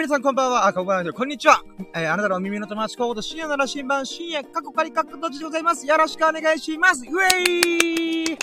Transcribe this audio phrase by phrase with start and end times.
[0.00, 0.66] 皆さんこんばんは。
[0.66, 1.12] あ、こんばんは。
[1.12, 1.62] こんにちは。
[1.94, 5.86] えー、あなたの耳の友達コード深夜なら新版深夜、過去仮過去どっちでございます。
[5.86, 7.04] よろしくお願いします。
[7.04, 8.38] ウェイ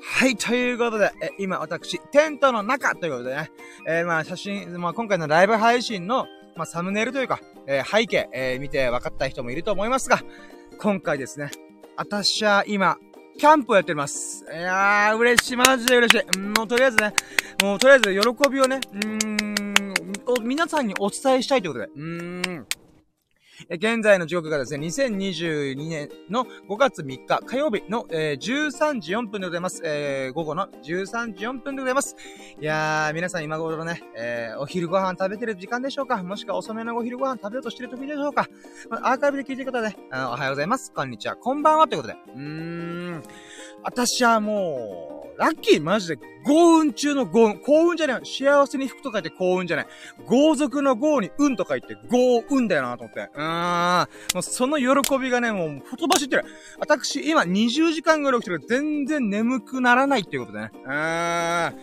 [0.00, 3.50] はい、ということで、え今私、テントの中ということでね、
[3.88, 10.20] えー、まあ写真、まあ今回のライブ配信の、まあサムネイルというか、えー、背景、えー、見て分かった人もいると思いますが、
[10.78, 11.50] 今回ですね、
[11.96, 12.98] 私は今、
[13.38, 14.44] キャンプをやっております。
[14.44, 16.38] いやー、嬉しい、マジで嬉しい。
[16.38, 17.12] もうとりあえずね、
[17.62, 22.66] もうとりあえず喜びをね、うーん、皆さんにお伝えしたいということで、うーん。
[23.68, 29.82] え現在の時刻がですね、2022年の5月3日火曜日の、えー、13時4分でございます。
[29.84, 32.16] えー、午後の13時4分でございます。
[32.60, 36.22] いやー、皆さん今頃ね、えー、お昼ご飯食べてる時間でしょうか？
[36.22, 38.48] もしくは遅めのお昼ご飯食べようとしてる時でしょうか、
[38.90, 40.92] ま、アーカイブで聞いてる方で、あおはようございます。
[40.92, 41.36] こんにちは。
[41.36, 41.88] こんばんは。
[41.88, 42.18] ということで。
[42.34, 43.22] うーん。
[43.82, 47.58] 私はもう、ラッキーマジで、幸運中の幸運。
[47.58, 48.20] 幸運じゃない。
[48.24, 49.86] 幸せに吹くと書いて幸運じゃない。
[50.26, 53.30] 豪族の豪に運と書いて幸運だよなと思って。
[53.34, 54.08] うーん。
[54.34, 56.44] もうその喜びがね、もう、ふとばしってる。
[56.78, 60.70] 私、今20時間ぐらい起きてる全然眠くならないっていうことね。
[60.84, 61.74] うーん。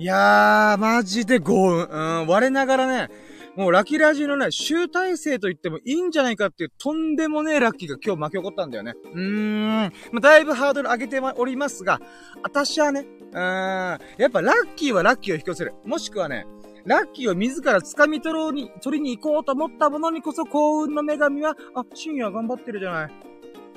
[0.00, 1.84] いやー、マジで幸運。
[1.84, 3.10] うん、我ながらね、
[3.58, 8.94] もうラッキーラジのね、集大成と言ってもいいんじゃないかっていうとんでもねえラッキーが今日巻き起こったんだよね。
[9.12, 9.20] うー
[9.88, 9.92] ん。
[10.12, 12.00] ま、だいぶハードル上げておりますが、
[12.44, 14.00] 私はね、うーん。
[14.16, 15.74] やっぱラッキーはラッキーを引き寄せる。
[15.84, 16.46] もしくはね、
[16.84, 23.10] ラッキーを自ら掴み取ろうに、取りに行こうと思ったものにこそ幸運の女神は、あ、深夜頑張ってるじゃない。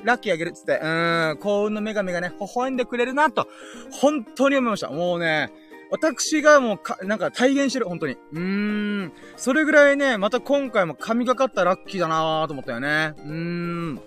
[0.03, 3.47] ラッキーあげるっつって、うーん、幸運の女神がね、微笑んでくれるなと、
[3.89, 4.91] 本当に思いました。
[4.91, 5.51] もうね、
[5.91, 8.13] 私がもうか、なんか体現してる、本当に。
[8.13, 9.11] うーん。
[9.35, 13.13] それぐらいね、また今回も神がかったラッキーだなーと思ったよね。
[13.17, 14.01] うーん。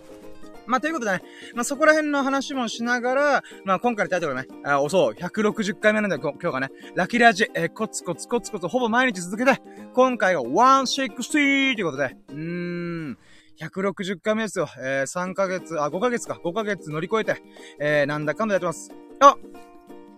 [0.66, 1.22] まあ、ということでね、
[1.54, 9.60] まあ、そこら辺の話もしながら、まあ、今回のタイトルね、あ、おそう、160回目なんだよ、今日がね、ラッキーラジ、えー、コツコツコツコツほぼ毎日続けて、
[9.92, 13.18] 今回が160ということで、うーん。
[13.60, 14.68] 160回目ですよ。
[14.78, 16.40] えー、3ヶ月、あ、5ヶ月か。
[16.42, 17.42] 5ヶ月乗り越えて、
[17.78, 18.90] えー、なんだかんだやってます。
[19.20, 19.36] あ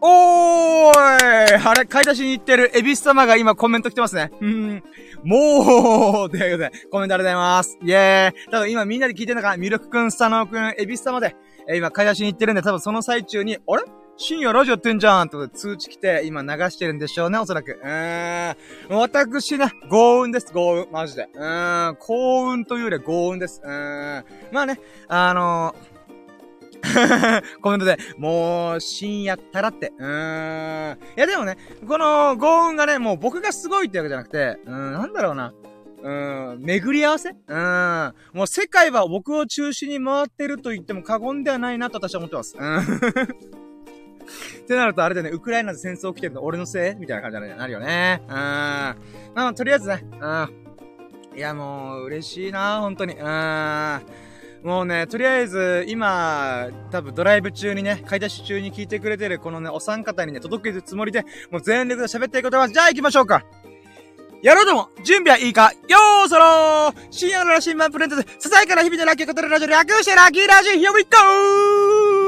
[0.00, 4.30] おーいあれ、買い出しに行ってるエビス様が今コメント来てますね。
[4.40, 4.82] うん。
[5.24, 7.78] もう、ということで、コメントありがとうございます。
[7.82, 8.34] イェーイ。
[8.50, 11.34] 多分今みんなで聞いてるのか、ミルクくん、スタノーくん、エビス様で、
[11.68, 13.84] えー、今買い出しに行ってるんで、多分その最中に、あれ？
[14.18, 17.78] 深夜ラジオやってんじゃんって通知来て、今流してるんでしょうね、おそらく。
[17.82, 18.54] うー
[18.94, 18.96] ん。
[18.96, 20.88] 私ね、幸運です、幸運。
[20.90, 21.28] マジで。
[21.34, 21.96] うーん。
[21.96, 23.60] 幸運というよりは幸運です。
[23.62, 24.24] うーん。
[24.52, 25.95] まあね、あのー
[27.62, 29.92] コメントで、もう、深夜ったらって。
[29.98, 30.98] うーん。
[31.16, 31.56] いやでもね、
[31.86, 35.52] この幸運がね、もう僕がすごいってわけじゃなくて、うーん、なんだろうな。
[36.02, 36.08] う
[36.56, 37.30] ん、巡り合わせ？
[37.30, 38.14] うん。
[38.32, 42.56] もう世界は僕を中心に回ってると言っても過言ではないなと私は思ってます。
[42.56, 42.78] うん。
[42.78, 46.94] ってなるとあれだよね、ウクライナで戦争起きてるの俺のせい？
[46.96, 48.22] みたいな感じになるよね。
[48.28, 48.34] うん。
[48.34, 48.94] ま
[49.36, 50.48] あ、とりあえずね、うん。
[51.36, 53.14] いや、もう、嬉しいな、本当に。
[53.14, 54.00] うん。
[54.62, 63.44] もうね、とりあえず、今、多分ドライブ中にね、買い出し中に聞いてくれてるこのね、お三方にね、届けるつもりで、もう全力で喋っていこうと思います、じゃあ行きましょうか。
[64.42, 65.72] やろうとも準備はいいか。
[65.88, 66.94] よーそろー。
[67.10, 72.25] 深夜の新版プレントで、ささやかな日々のラッキー語るラジオ略してラッキーラジオ Here we go!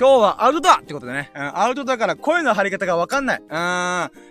[0.00, 1.30] 今日はアウトドアってことでね。
[1.34, 3.38] うん、アウトドアから声の張り方がわかんない。
[3.38, 3.48] うん。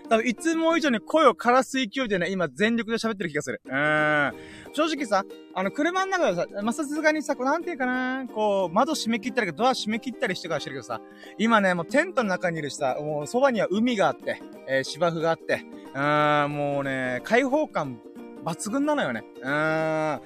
[0.08, 3.62] 多分いつも以上に声を枯らす勢いでね、今全力で喋ってる気がする。
[3.64, 4.32] うん。
[4.72, 11.00] 正直さ、あの、車の中でさ、まあ、さすがにさ、こう、なんていうかな、こう、窓閉め切ったり、ドア閉め切ったりしてからしてるけどさ、
[11.38, 15.62] 今ね、もうテントの中にいるしさ、もうそばには海があって、えー、芝生があって、
[15.94, 18.00] うん、もうね、開放感
[18.44, 19.22] 抜群なのよね。
[19.40, 20.20] うん。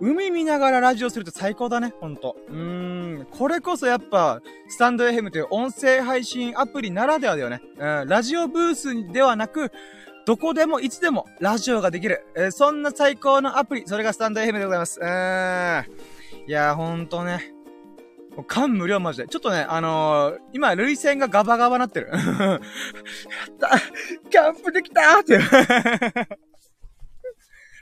[0.00, 2.36] 海見ながらラジオすると最高だね、ほんと。
[2.48, 3.26] うーん。
[3.30, 7.62] これこそやっぱ、スタンド FM という音声配信アプリならではだよね。
[7.78, 8.08] うん。
[8.08, 9.70] ラジオブースではなく、
[10.26, 12.26] どこでもいつでもラジオができる。
[12.34, 15.00] えー、そんな最高のアプリ、それがスタンド FM でございます。
[15.00, 15.84] うーん。
[16.46, 17.54] いやー、ほんとね。
[18.48, 19.28] 感無量マジで。
[19.28, 22.10] ちょっとね、あのー、今、涙腺がガバガバなってる。
[22.12, 22.60] やっ
[23.60, 23.78] た
[24.28, 26.38] キャンプできたーって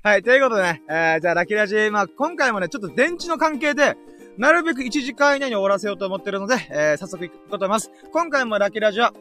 [0.04, 3.96] はい、ということでね、えー、じゃあ、ラキラジ、まあ、今回もね、ちょっと電池の関係で、
[4.36, 7.92] なるべく1時間以内に終わらせようと思ってるので、えー、早速行くこと思います。
[8.12, 9.12] 今回もラキラジは、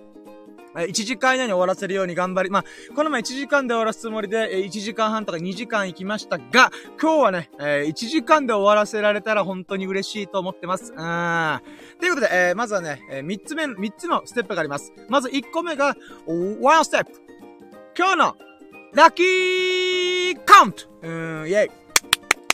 [0.73, 10.93] 1時間以内に終わらせるように頑張り、まあ、この前1時間で終わらすつもりで、1時間半とか2時間行きましたが、今日はね、え1時間で終わらせられたら本当に嬉しいと思ってます。
[10.93, 11.61] うん。
[11.99, 14.91] ということで、えー、まずはね、えー、3つ目、3つのステップがあります。
[15.09, 15.95] まず1個目が、
[16.25, 17.11] 1ステップ。
[17.95, 18.35] 今日の
[18.93, 21.80] ラッキーカウントうーん、イェイ。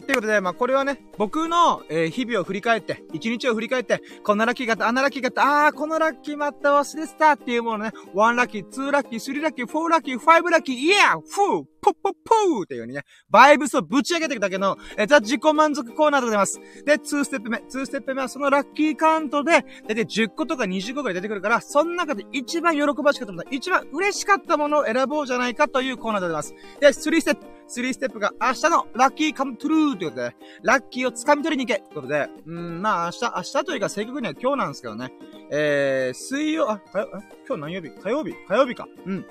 [0.07, 16.59] ということで、まあ、これはね、僕の、えー、日々を振り返って、一日を振り返って、こんなラッキーがあった、あんなラッキーがあった、あー、このラッキーまた忘れてたっていうものね、1ラッキー、2ラッキー、3ラッキー、4ラッキー、5ラッキー、イエーフーポッポッポーっていう風にね、バイブスをぶち上げていくだけの、えー、ザ自己満足コーナーでございます。
[16.85, 26.55] で、2ステップ目、2ステップ目はそのラッキーカウントで、だいたい10個とか20個くらい出てくるから、その中で一番喜ばしかったもの、一番嬉しかったものを選ぼうじゃないかというコーナーでございます。
[26.79, 35.13] で、3ステップ、3ステップが明日のラッキー come true ということで、ラッキーを掴み取りに行けということで、うん、まあ明日、明日というか正確には今日なんですけどね、
[35.51, 37.09] えー、水曜、あ、火曜、
[37.47, 37.89] 今日何曜日？
[37.89, 38.33] 火曜日？
[38.47, 38.87] 火曜日か。
[39.05, 39.25] うん。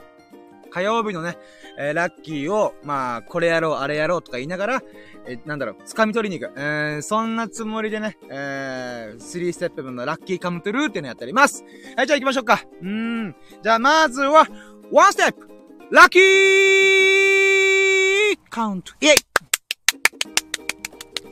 [0.69, 1.39] 火曜日のね、
[1.79, 4.83] えー、ラッキーを、まあ、これやろう、あれやろうとか言いながら、
[5.25, 6.53] えー、なんだろう、掴み取りに行く。
[6.59, 11.65] えー、そんなつもりでね、えー、3ステップ分のラッキーカムトゥルーっていうのやっております。
[11.97, 12.65] はい、じゃあ行きましょうか。
[12.83, 13.37] うーん。
[13.63, 14.47] じゃあ、まずは、
[14.93, 15.49] 1ステップ
[15.93, 17.06] ラッキー
[18.51, 19.15] カウントイェイ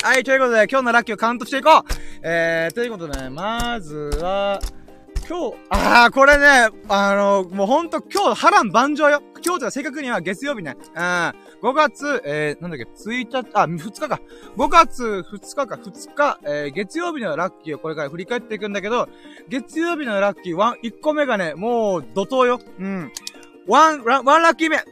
[0.03, 1.83] はい、ということで、今日のラッキーをカウントしていこう
[2.23, 4.61] えー、ということでね、まずは、
[5.27, 9.23] 今日、あー、これね、あの、もうほんと今日波乱万丈よ。
[9.43, 10.77] 今日とは正確には月曜日ね。
[10.95, 11.01] うん。
[11.01, 11.35] 5
[11.73, 14.21] 月、えー、なんだっけ、1日、あ、2日か。
[14.59, 19.09] 5月2日か、2日、えー、月曜日のラッキーをこれから振り返っていくんだけど、
[19.49, 22.61] 月曜日のラッキー1、1個目がね、もう怒涛よ。
[22.79, 23.11] うん。
[23.67, 24.85] One、one ラッキー目。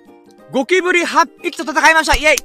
[0.53, 2.37] ゴキブリ8匹と戦いましたイェイ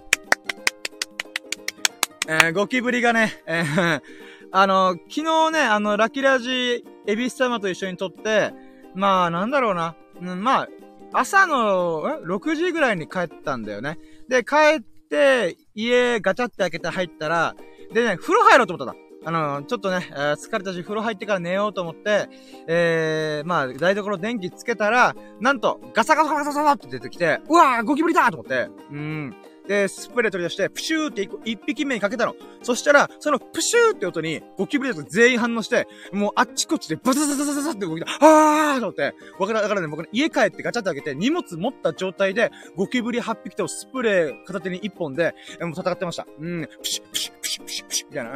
[2.30, 4.01] えー、ゴキブリがね、えー、
[4.54, 8.54] あの、昨日ね、あの、ラキラジ、エビス様と一緒に撮って、
[8.95, 9.95] まあ、なんだろうな。
[10.21, 10.69] うん、まあ、
[11.12, 14.00] 朝の、6時ぐらいに帰ったんだよね。
[14.30, 17.56] で、帰って、家ガチャって開けて入ったら、
[17.94, 19.06] でね、風呂入ろうと思ったんだ。
[19.27, 22.29] あの、ちょっとね、疲れたし、風呂入ってから寝ようと思って、
[22.65, 29.35] えー、まあ、台所電気つけたら、なんと、ガサガサガサガサって出てきて、うわー、ゴキブリだと思って、うん。
[29.68, 32.35] で、スプレー取り出して、プシューって一匹目にかけたの。
[32.63, 38.07] そしたら、そのプシューって音に、ゴキブリたち全員反応して、もうあっちこっちでバササササササって動いた。
[38.21, 39.13] あーと思って。
[39.39, 46.25] わからだからね、僕ね、家帰ってガチャって開けて、荷物持った状態で、ゴキブリ8匹とスプレー片手に1本で、もう戦ってました。
[46.39, 48.31] うん、プシュプシュププシュプシュみたいな。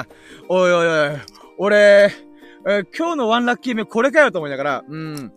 [0.00, 0.06] あー、
[0.48, 1.18] おいおいおい、
[1.58, 2.12] 俺、
[2.66, 5.32] えー、今日のワンラッキー目これかよと思いながら、うん。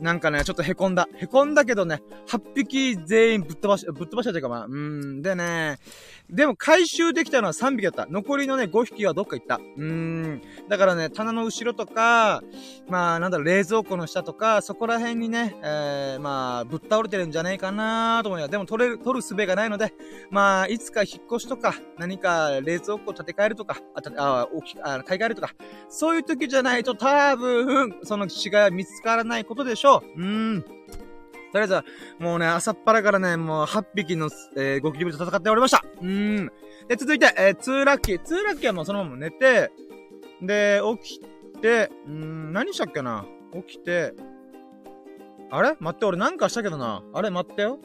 [0.00, 1.08] なんかね、ちょっと凹んだ。
[1.20, 5.22] 凹んだけどね、8匹全員ぶっ飛ばし、ぶっ飛ばしたというかまあ、うん。
[5.22, 5.78] でね、
[6.30, 8.06] でも回収できたのは3匹だった。
[8.10, 9.60] 残りのね、5匹はどっか行った。
[9.76, 10.42] うん。
[10.68, 12.42] だからね、棚の後ろとか、
[12.88, 19.92] まあ、なんだろう、冷蔵庫の下とか、そこら辺にね、えー、まあ、ぶっ倒れてるんじゃないかなと思いながら、でも取れる、取る術がないので、
[20.30, 25.50] まあ、いつか引っ越しとか、何か冷蔵庫建て替えるとか、あ、た、あ、大きあ、買い替えるとか、
[25.88, 29.83] そういう時じゃないと多分、その死骸は見つからないことでしょ
[30.16, 30.20] う。
[30.20, 30.62] うーん。
[30.62, 30.68] と
[31.58, 31.84] りあえずは、
[32.18, 35.84] もうね、朝っぱらからね、もう8匹の、えー、ゴキブリと戦っておりました。
[36.00, 36.52] うーん。
[36.88, 38.22] で、続いて、えー、2ラッキー。
[38.22, 39.70] 2ラッキーはもうそのまま寝て、
[40.42, 43.24] で、起きて、うーん、何したっけな？
[43.66, 44.14] 起きて、
[45.50, 45.76] あれ？
[45.78, 47.02] 待って、俺なんかしたけどな。
[47.12, 47.78] あれ待ってよ。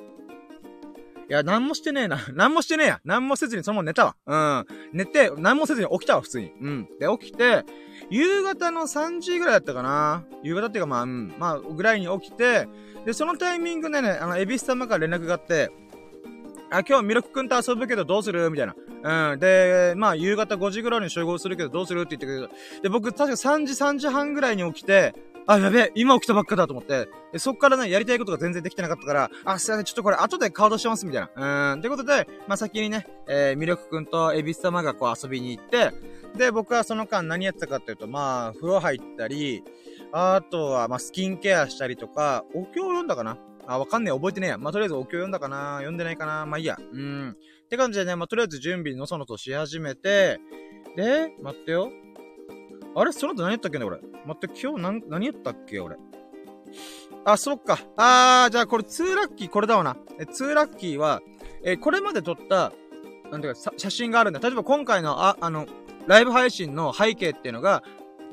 [1.29, 2.17] いや、なんもしてねえな。
[2.33, 3.01] なんもしてねえや。
[3.05, 4.15] なんもせずにそのまま寝たわ。
[4.25, 4.65] うん。
[4.97, 6.51] 寝て、なんもせずに起きたわ、普通に。
[6.59, 6.89] うん。
[6.99, 7.63] で、起きて、
[8.09, 10.23] 夕方の3時ぐらいだったかな。
[10.41, 11.33] 夕方っていうかまあ、うん。
[11.37, 12.67] まあ、ぐらいに起きて、
[13.05, 15.69] で、そのタイミングでね、あの、エビス様から連絡があって、
[16.71, 18.50] あ、今日ミルクくんと遊ぶけどどうする？
[18.50, 18.67] みたい
[19.01, 19.31] な。
[19.31, 19.39] うん。
[19.39, 22.01] で、まあ、夕方5時ぐらいに集合するけどどうする？
[22.01, 22.50] って言ってくれる。
[22.83, 25.13] で、僕、確か3時、3時半ぐらいに起きて、
[25.51, 27.10] あ、やべえ、今起きたばっかだと思って。
[27.34, 31.72] で、そっからね、やりたいことが全然できてなかったから、あ、すいません、ちょっとこれ後で顔出してます、みたいな。
[31.74, 31.79] うん。
[31.79, 35.91] ってことで、まあ、先にね、えー、ミルクくんとエビス様がこう遊びに行って、
[36.38, 39.63] で、僕はその間何やってたかっていうと、まあ、風呂入ったり、
[40.12, 43.39] あとは、まあ、スキンケアしたりとか、お経を読んだかな？
[43.65, 44.58] あ、わかんねえ、覚えてねえや。
[44.60, 45.77] まあ、とりあえずお経を読んだかな？
[45.77, 46.46] 読んでないかな？
[46.46, 46.77] まあ、いいや。
[46.79, 47.32] うん。
[47.32, 50.39] って感じでね、まあ、とりあえず準備のそのとし始めて、
[50.96, 51.91] で、待ってよ。
[52.96, 53.98] あれその後何やったっけね、俺。
[54.25, 55.98] 待って、今日何、何やったっけ、俺。
[57.25, 57.79] あ、そっか。
[57.98, 59.98] あー、じゃあこれ2ラッキー、これだわな。
[60.19, 61.22] え、2ラッキーは、
[61.63, 62.72] えこれまで撮った、
[63.31, 64.39] なんていうか、写真があるんだ。
[64.39, 65.67] 例えば今回の、あ、あの、
[66.08, 67.84] ライブ配信の背景っていうのが、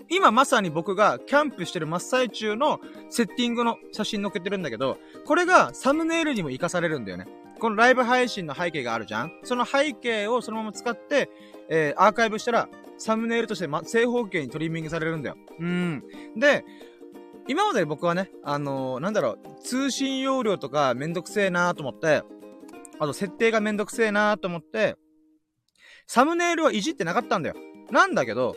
[0.08, 7.26] 今まさに僕がキャンプしてる真っ最中のセッティングの写真載っけてるんだけど、これがサムネイルにも活かされるんだよね。
[7.58, 11.30] このライブ配信の背景があるじゃんその背景をそのまま使って、
[11.70, 15.36] えー、アーカイブしたら、サムネイルとして、ま、正方形にトリミングされるんだよ。
[15.58, 16.02] うん。
[16.36, 16.64] で、
[17.48, 22.22] 今まで僕はね、あのー、なんだろう、通信容量とかめんどくせえなーと思って、
[22.98, 24.96] あと設定がめんどくせえなーと思って、
[26.06, 27.56] サムネイルはいじってなかったんだよ。
[27.90, 28.56] なんだけど、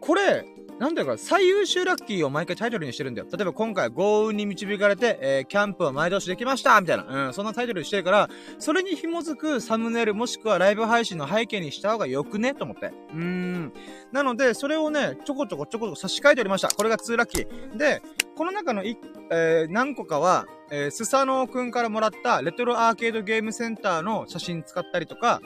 [0.00, 0.44] これ、
[0.80, 3.28] なんだか、最優秀ラッキーを毎回タイトルにしてるんだよ。
[3.30, 7.26] 例えば今回豪運に導かれて、えー、キャンプを前倒しできましたみたいな。
[7.26, 12.54] うん、そんなタイトルにしてるから、それに紐づくサムネイルもしくはライブ配信の背景にした方がよくね？
[12.54, 12.86] と思って。
[12.86, 13.72] うーん。
[14.10, 16.68] なので、それをね、ちょこちょこちょこちょこ差し替えておりました。
[16.68, 17.76] これが2ラッキー。
[17.76, 18.00] で、
[18.34, 18.96] この中のい、
[19.30, 25.42] えー、何個かは、えー、スサノオくんからもらったレトロアーケードゲームセンターの写真使ったりとか、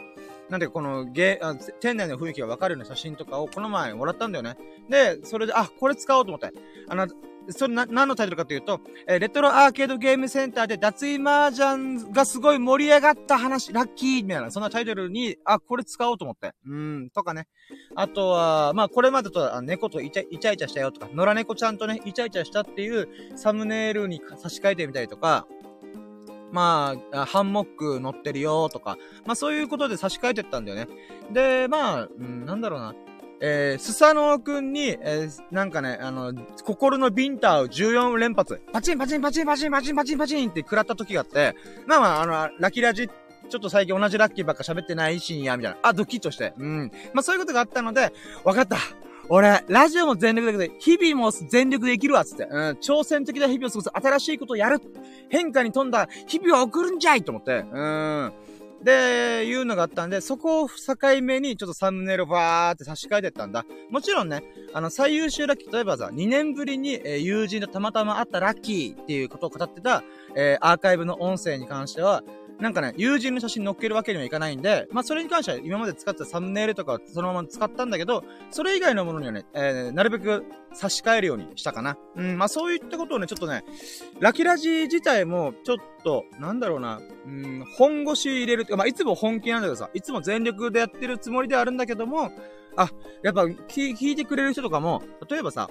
[0.50, 4.56] なんでこのゲあ、店内の雰囲気がわかるような写真とかをこの前もらったんだよね。
[4.88, 6.52] で、それで、あ、これ使おうと思って。
[6.88, 7.08] あの、
[7.50, 16.52] それな、何のタイトルかというと、えー、レトロアーケードゲームセンターで脱衣麻雀がすごい盛り上がった話、ラッキーみたいな、そんなタイトルに、あ、これ使おうと思って。
[16.66, 17.48] うん、とかね。
[17.94, 25.46] あとは、まあ、これまでと、あ猫とイチャイチャしたよとか、野良猫ちゃんとね、イチャイチャしたっていうサムネイルに差し替えてみたりとか、
[26.54, 28.96] まあ、ハンモック乗ってるよとか、
[29.26, 30.88] まあそういうことで差し替えてったんだよね。
[31.32, 32.94] で、まあ、うん、なんだろうな。
[33.40, 36.32] えー、スサノオくんに、えー、なんかね、あの、
[36.62, 41.56] 心のビンタを14連発、パチンパチンパチンパチンパチンパチンパチンって食らった時があって、
[41.87, 45.78] まあまあ、あの、ラキラジ、ちょっと最近同じラッキーばっか喋ってないシーンや、みたいな。
[45.82, 46.54] あ、ドキッとして。
[46.56, 46.92] うん。
[47.12, 48.12] まあそういうことがあったので、
[48.44, 48.76] わかった。
[49.28, 52.44] 俺、ラジオも全力だけど、日々も全力で生きるわ、つって。
[52.44, 53.90] うん、挑戦的な日々を過ごす。
[53.90, 54.80] 新しいことをやる。
[55.28, 57.64] 変化に富んだ日々を送るんじゃいと思って。
[57.72, 58.32] うん。
[58.84, 60.74] で、いうのがあったんで、そこを境
[61.22, 63.64] 目にちょっとサムネイルをバーって差し替えてったんだ。
[63.90, 70.04] もちろんね、あの、最優秀ラッキー、例えばさ、2年ぶりに、え、友人とたまたま会ったラッキーっていうことを語ってた、
[70.36, 72.22] えー、アーカイブの音声に関しては、
[72.61, 81.96] なんかね、友人の写真載っけるわけにはいかないんで、まあ、それに関しては今まで使ってたサムネイルとかそのまま使ったんだけど、それ以外のものにはね、えー、なるべく差し替えるようにしたかな。
[82.16, 83.64] うん、まあ、そういったことをね、ちょっとね、
[84.20, 92.30] ラキラジ自体も、ちょっと、なんだろうな、うん、本腰入れるまあ、いつも本気なんだけどさ、いつも全力でやってるつもりではあるんだけども、
[92.76, 92.90] あ、
[93.23, 95.70] やっぱ、聞いてくれる人とかも、例えばさ、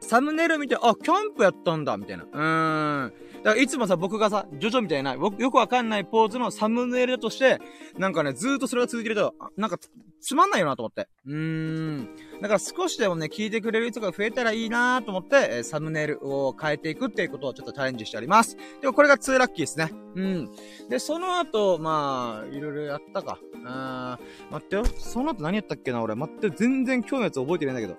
[0.00, 2.24] サムネイル見て、あ、キャンプやったんだ、みたいな。
[2.24, 3.12] うーん。
[3.42, 7.58] だからいつもさ、僕がさ、ジョジョみたいな、よくわかんないポーズのサムネイルとして、
[7.96, 9.78] なんかね、ずーっとそれが続いてると、なんか
[10.20, 11.08] つまんないよなと思って。
[11.26, 12.08] うーん。
[12.40, 18.56] だから少しでもね、聞いてくれる人が増えたらいいなと思って、え、サムネイルを変えていくっていうことをちょっとチャレンジしております。
[18.80, 19.90] でもこれが2ラッキーですね。
[20.14, 20.50] うん。
[20.88, 23.38] で、その後、まあ、いろいろやったか。
[23.64, 24.84] あーん、待ってよ。
[24.84, 26.14] その後何やったっけな、俺。
[26.14, 27.98] 待って、全然今日のやつ覚えてないんだけど。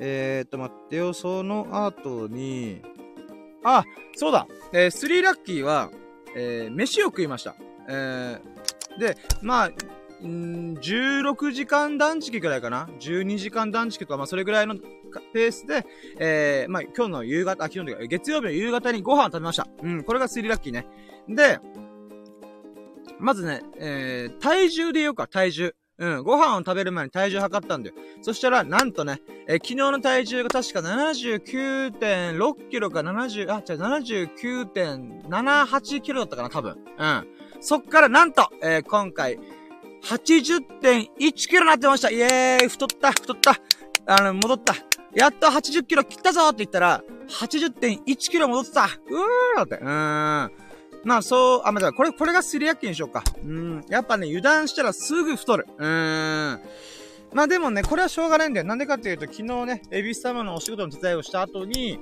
[0.00, 1.12] えーっと、待ってよ。
[1.12, 2.82] その後に、
[3.62, 3.84] あ、
[4.16, 4.46] そうだ。
[4.72, 5.90] えー、スリーラッキーは、
[6.34, 7.54] えー、飯を食いました。
[7.88, 9.68] えー、で、まあ、
[10.26, 14.76] ん16時間断食くらいかな ?12 時間断食とか、まあ、それぐらいの
[15.32, 15.86] ペースで、
[16.18, 19.66] えー、まあ、今日の夕方、あ、昨日の月曜日の夕方にご飯を食べました。
[19.82, 20.86] うん、これがスリーラッキーね。
[21.28, 21.58] で、
[23.18, 25.74] まずね、えー、体重で言おうか、体重。
[26.00, 27.96] うん、ご飯を食べる前に体重測ったんだよ。
[28.22, 36.78] そしたら、なんとね、えー、昨日の体重が確か79.6キロか70、あ、違う、79.78キロだったかな、多分。
[36.98, 37.28] うん。
[37.60, 39.38] そっからなんと、えー、今回、
[40.04, 42.10] 80.1キロになってました。
[42.10, 43.60] イエーイ太った太った
[44.06, 44.74] あの、戻った。
[45.14, 49.74] やっと80キロ切ったぞって言ったら、80.1キロ戻ってたうーって。
[49.76, 50.52] うーん。
[51.04, 53.24] まあ、そう、あ、まあ、これ、これがスリヤッキにしようか。
[53.42, 53.84] うん。
[53.88, 55.66] やっぱね、油断したらすぐ太る。
[55.78, 56.60] うーん。
[57.32, 58.66] まあでもね、これはしょうがないんだよ。
[58.66, 61.98] なんでかっていうと、昨日ね、エビス様のお仕事の手伝いをした後に、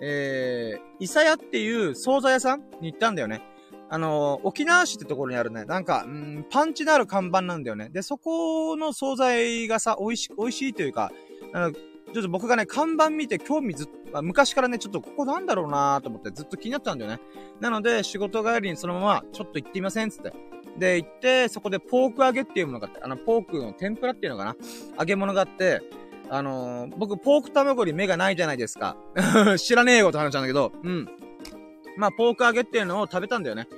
[0.00, 3.42] えー、イサヤっていう惣菜屋さんに行ったんだよね。
[3.90, 7.90] あの、沖縄市ってところにあるね、なんか、うん、パンチのある看板なんだよね。
[7.90, 11.12] で、そこの惣菜がさ、美味し、美味しいというか、
[11.52, 11.72] あの、
[12.12, 17.20] ちょっと僕がね、看板見て興味ずっと、昔からね、ちょっとここなんだろうなーと思ってずっと気になったんだよね。
[17.60, 20.32] なので、仕事帰りにそのまま、ちょっと行ってみませんつって。
[20.78, 24.56] で、行って、そこでポーク揚げっていうものがあって、あの、ポークの天ぷらっていうのかな？
[24.98, 25.82] 揚げ物があって、
[26.28, 28.96] あのー、僕、ポーク卵に目がないじゃないですか。
[29.58, 31.08] 知らねえよって話なんだけど、うん。
[31.96, 33.68] まあ、ポーク揚げっていうのを食べたんだよね。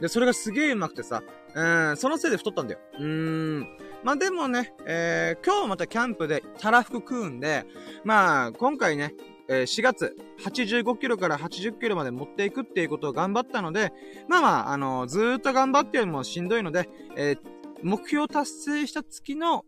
[0.00, 1.22] で、それがすげえうまくてさ、
[1.54, 2.80] うん、そのせいで太ったんだよ。
[2.98, 3.68] うーん。
[4.02, 7.66] まあでもね、えー、今日またキャンプでたらふく食うんで、
[8.04, 9.14] まあ、今回ね、
[9.48, 13.92] えー、4月、85キロから80キロまで持っていくっていうことを頑張ったので、
[14.28, 17.38] まあまあ、あのー、ずーっと頑張ってよりもしんどいので、えー、
[17.82, 19.64] 目標達成した月の、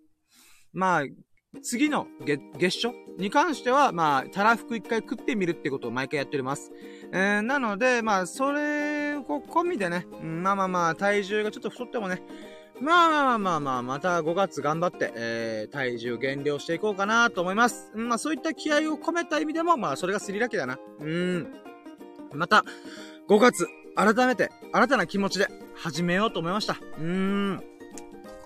[0.73, 1.03] まあ、
[1.63, 6.73] 次の月、月初に関しては、まあ、たらふく一回食ってみるってことを毎回やっております。
[7.13, 12.23] えー、なので、まあ、それを込みでね、まあまあまあ、体重がちょっと太ってもね、
[12.81, 17.93] まあまあまあまあま、た5月頑張って、えー、体重減量していこうかなと思います。
[17.95, 20.79] まあそういった気合を込めた意味でも、まあそれがスリラキだな。
[21.01, 21.55] うん。
[22.33, 22.65] また、
[23.29, 26.79] 5月、改めて、新たな気持ちで始めようと思いました。
[26.99, 27.72] うーん。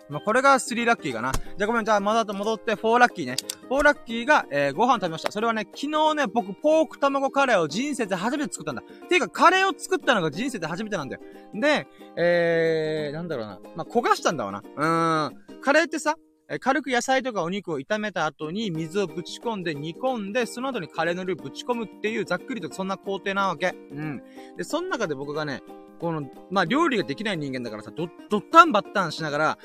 [0.09, 1.33] まあ、これが3ラッキーかな。
[1.33, 3.37] じゃあごめん、じゃあまた戻って4ラッキーね。
[3.71, 5.33] 4ラッキーが、えー、ご飯食べました。
[5.33, 8.83] それはね、昨日ね、僕、ポーク卵カレーを人生で初めて作ったんだ。
[9.09, 11.23] ていうか、カレーを作ったのが人生で初めてなんだよ。
[11.55, 11.87] で、
[12.17, 13.61] えー、なんだろうな。
[13.75, 14.63] まあ、焦がしたんだわな。
[14.77, 15.61] うーん。
[15.61, 16.17] カレーってさ、
[16.49, 23.75] え軽く野菜とかお肉を炒めた後に水をぶち込んで煮込んで、その後にカレーのルーぶち込むっていうざっくりとそんな工程なわけ。
[23.91, 24.23] うん。
[24.57, 25.63] で、その中で僕がね、
[25.99, 29.59] この、まあ、料理ができない人間だからさ、ど、どったんばったんしながら、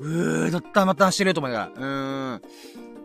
[0.00, 2.42] うー、どったんばったんしてると思いながら、うーん。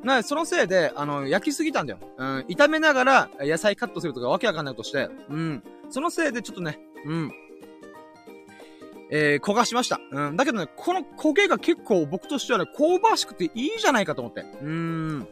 [0.04, 2.00] な、そのせいで、あの、焼きすぎたんだよ。
[2.18, 2.40] うん。
[2.50, 5.64] 炒めながら野菜カットするとかわけわかんないことして、うん。
[5.90, 7.32] そのせいでちょっとね、うん。
[9.10, 10.00] えー、焦がしました。
[10.12, 10.36] うん。
[10.36, 14.42] だけどね、この焦げが結構僕としてはね、香ばしくていいじゃないかと思って。
[14.42, 14.68] うー
[15.20, 15.28] ん。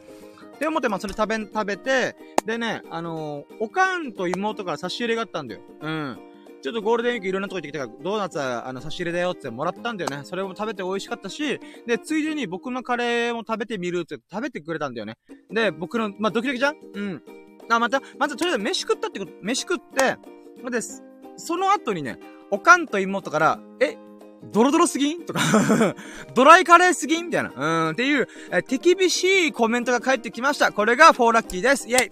[0.56, 2.16] って思って、まあ、それ食べ、食べて、
[2.46, 5.62] でね、あのー、おかんと妹から差し入れがあったんだよ。
[5.82, 6.20] うん。
[6.62, 10.22] ちょっとゴールデンウィークいろんなとこ行ってきたから、ドーナツは、あの、差し入れだよってもらったんだよね。
[10.24, 15.18] それも食べて美味しかったし、で、ついでに僕のカレーも食べてみるって食べてくれたんだよね。
[15.50, 16.76] で、僕の、まあ、ドキドキじゃん？
[16.94, 17.24] うん。
[17.70, 20.18] あ、また、まずとりあえず飯食ったってこと、飯食って
[20.64, 20.80] ま、で、
[21.38, 22.20] その後にね、
[22.52, 23.98] おかんと妹から、え、
[24.52, 25.24] ドロドロすぎん？
[25.26, 25.40] とか
[26.34, 27.26] ドライカレーすぎん？
[27.28, 27.52] みたいな。
[27.56, 30.72] うん、っていう、え手厳しいコメントが返ってきました。
[30.72, 31.88] これが4ラッキーです。
[31.90, 32.12] イェイ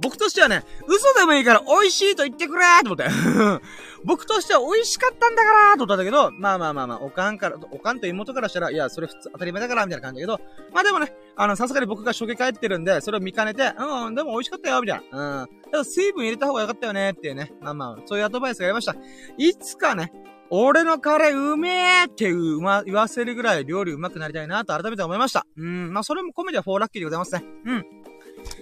[0.00, 3.04] 僕としてはね、嘘でもいいから美味しいと言ってくれーと思って。
[4.04, 10.40] 僕としては美味しかったんだからと思ったんだけど、まあまあまあまあ、おかんから、おかんと妹からしたら、いや、それ普通当たり前だからみたいな感じだけど、
[10.72, 15.42] まあでもね、あの、さすがに僕が初期帰ってるんで、それを見かねて、うん、でも美味しかったよ、みたいな。
[15.42, 15.46] うん。
[15.46, 17.52] だから水分入れた方がよかったよね、っていうね。
[17.60, 18.94] まあまあ、そういうアドバイスがありました。
[19.36, 20.12] いつかね、
[20.50, 25.46] 俺のカレーうめえってう、ま、言わせるぐらい料理うまくなりたいなと改めて思いました。
[25.56, 27.44] うん、まあそれも込めては4ラッキーでございますね。
[27.66, 27.86] うん。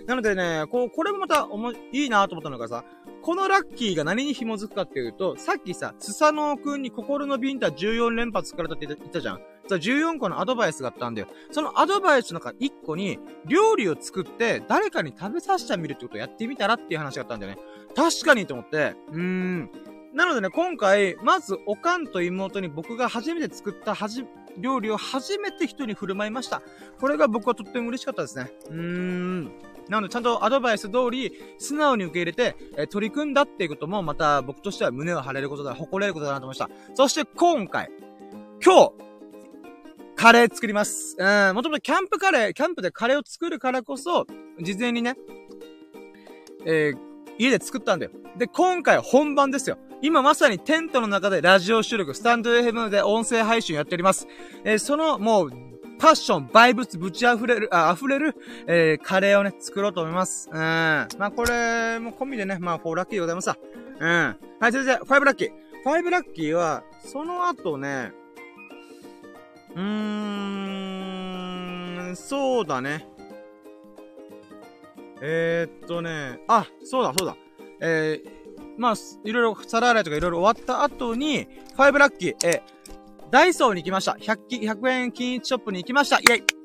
[0.08, 2.82] なのでね、こう、これもまた、おも、いいなと思ったのがさ、
[3.20, 9.40] このラッキーが何に紐づくかっていうと、さっきさ、スサノオくんに心のビンタ14連発作られたって言ったじゃん。
[9.68, 11.28] さ、14個のアドバイスがあったんだよ。
[11.50, 17.58] そのアドバイスの中1個に、料理を作って誰かに食べさせてみるってことをやってみたらっていう話があったんだよね。
[17.94, 19.70] 確かにと思って、うーん。
[20.14, 24.24] なのでね、今回、まず、おかんと妹に僕が初めて作ったはじ、
[24.56, 26.62] 料理を初めて人に振る舞いました。
[26.98, 28.50] これが僕はとっても嬉しかったですね。
[28.70, 29.52] うーん。
[29.88, 36.94] なので、ちゃんとアドバイス通り、素直に受け入れて、え、取り組んだっていうことも、また僕としては胸を張れることだ、誇れることだなと思いました。
[36.94, 37.90] そして今回、
[38.64, 38.92] 今日、
[40.16, 41.16] カレー作ります。
[41.18, 44.26] うん、もともとキャンプカレー、キャンプでカレーを作るからこそ、
[44.60, 45.14] 事前にね、
[46.66, 46.98] えー、
[47.38, 48.12] 家で作ったんだよ。
[48.36, 49.78] で、今回本番ですよ。
[50.02, 54.26] 今まさにテントの中でラジオ収録、スタンド FM で音声配信やっております。
[54.64, 55.52] えー、その、もう、
[55.98, 60.48] パッション、バイブスぶち溢れる、あ、溢れる、えー、カレーをね、作ろうと思います。
[60.50, 60.56] うん。
[60.56, 63.56] まあ、これも込みでね、まあ、4ラッキーでございますさ。
[64.00, 64.36] うん。
[64.60, 65.50] はい、先生、5ラッキー。
[65.84, 68.12] 5ラッキーは、その後ね、
[69.74, 69.82] うー
[72.12, 73.06] ん、そうだね。
[75.20, 77.36] えー、っとね、あ、そうだ、そうだ。
[77.80, 78.30] えー、
[78.76, 82.77] まあ、いろいろ、皿洗いとかいろいろ終わった後に、5ラッキー、えー、
[83.30, 84.12] ダイソーに行きました。
[84.12, 86.18] 100、100円均一ショップに行きました。
[86.18, 86.57] イェイ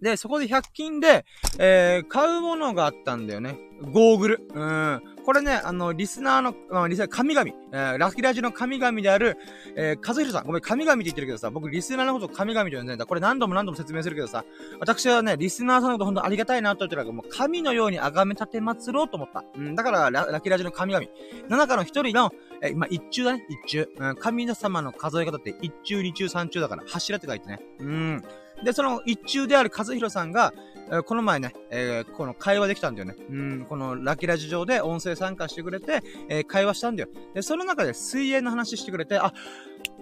[0.00, 1.24] で、そこで100均で、
[1.58, 3.58] えー、買うものがあったんだよね。
[3.82, 4.48] ゴーグル。
[4.54, 5.02] うん。
[5.24, 9.36] これね、あの、リスナーの、まあ、リスナー、神々、えー、ラキラジの神々である、
[9.74, 10.46] えー、和弘さん。
[10.46, 13.06] ごめん、神々って言ってるけどさ、僕、リスナーのこと神々と呼んでんだ。
[13.06, 14.44] これ何度も何度も説明するけどさ、
[14.80, 19.44] 私はね、リスナーさんのこと本当ありがたいなと言ってるから、もう神のように崇め立て祭ろうと思った。
[19.54, 21.06] うん、だからラ、ラキラジの神々。
[21.48, 22.32] の中の一人の、
[22.62, 23.88] えー、まあ、一中だね、一中。
[23.98, 27.60] うん、神様の数え方って一中、二中、三中だから、柱って書いてね。
[27.80, 28.22] うん。
[28.62, 30.52] で、その一中である和弘さんが、
[30.90, 33.16] え、この前ね、えー、この会話できたんだよね。
[33.28, 37.08] うん、このラキラジ上で音声参加してくれて、えー、会話したんだよ。
[37.34, 39.32] で、その中で水泳の話してくれて、あ、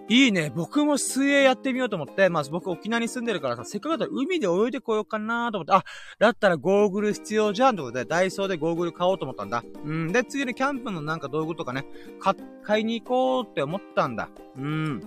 [0.08, 0.52] いいね。
[0.54, 5.82] 僕も水泳やってみようと思って、まあ僕沖縄に住んでるからさ、せっかくだったら海で泳いでこようかなと思って、あ、
[6.18, 9.64] だったらゴーグル必要じゃんとことで、ダイソーでゴーグル買おうと思ったんだ。
[9.84, 10.12] うん。
[10.12, 11.86] で、次にキャンプのなんか道具とかね、
[12.62, 14.28] 買いに行こうって思ったんだ。
[14.58, 15.00] うん。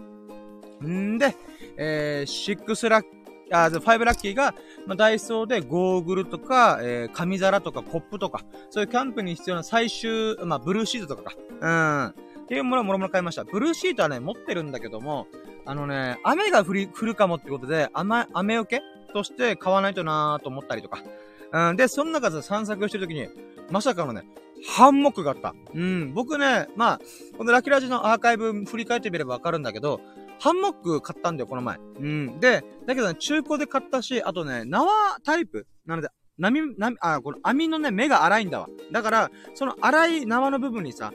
[0.84, 1.36] んで、
[1.78, 3.06] えー、シックスラッ
[3.52, 4.54] あ、ファイブラッキーが、
[4.86, 11.36] まあ、ダイソーでゴーグルとか、えー、紙皿とかコップとか、そういうキャンプに必要な最終、まあ、ブルーシートとかか。
[11.62, 12.08] うん。
[12.08, 13.44] っていうものをもろもろ買いました。
[13.44, 15.28] ブルーシートはね、持ってるんだけども、
[15.66, 18.82] あのね、雨が降り、降るかもってことで、雨、雨よけ
[19.14, 21.04] として買わないとなーと思ったりとか。
[21.52, 21.76] うん。
[21.76, 23.28] で、その中で散策してるときに、
[23.70, 24.24] まさかのね、
[24.66, 25.54] ハンモックがあった。
[25.74, 26.14] うん。
[26.14, 27.00] 僕ね、まあ、
[27.38, 30.00] このラキラジのアーカイブ振り返ってみればわかるんだけど、
[30.40, 31.78] ハンモック買ったんだよ、この前。
[31.78, 32.40] うん。
[32.40, 34.90] で、だけどね、中古で買ったし、あとね、縄
[35.24, 38.68] タイプなので、波、波、あ、この網のね、目が粗いんだわ。
[38.92, 41.12] だから、その粗い縄の部分にさ、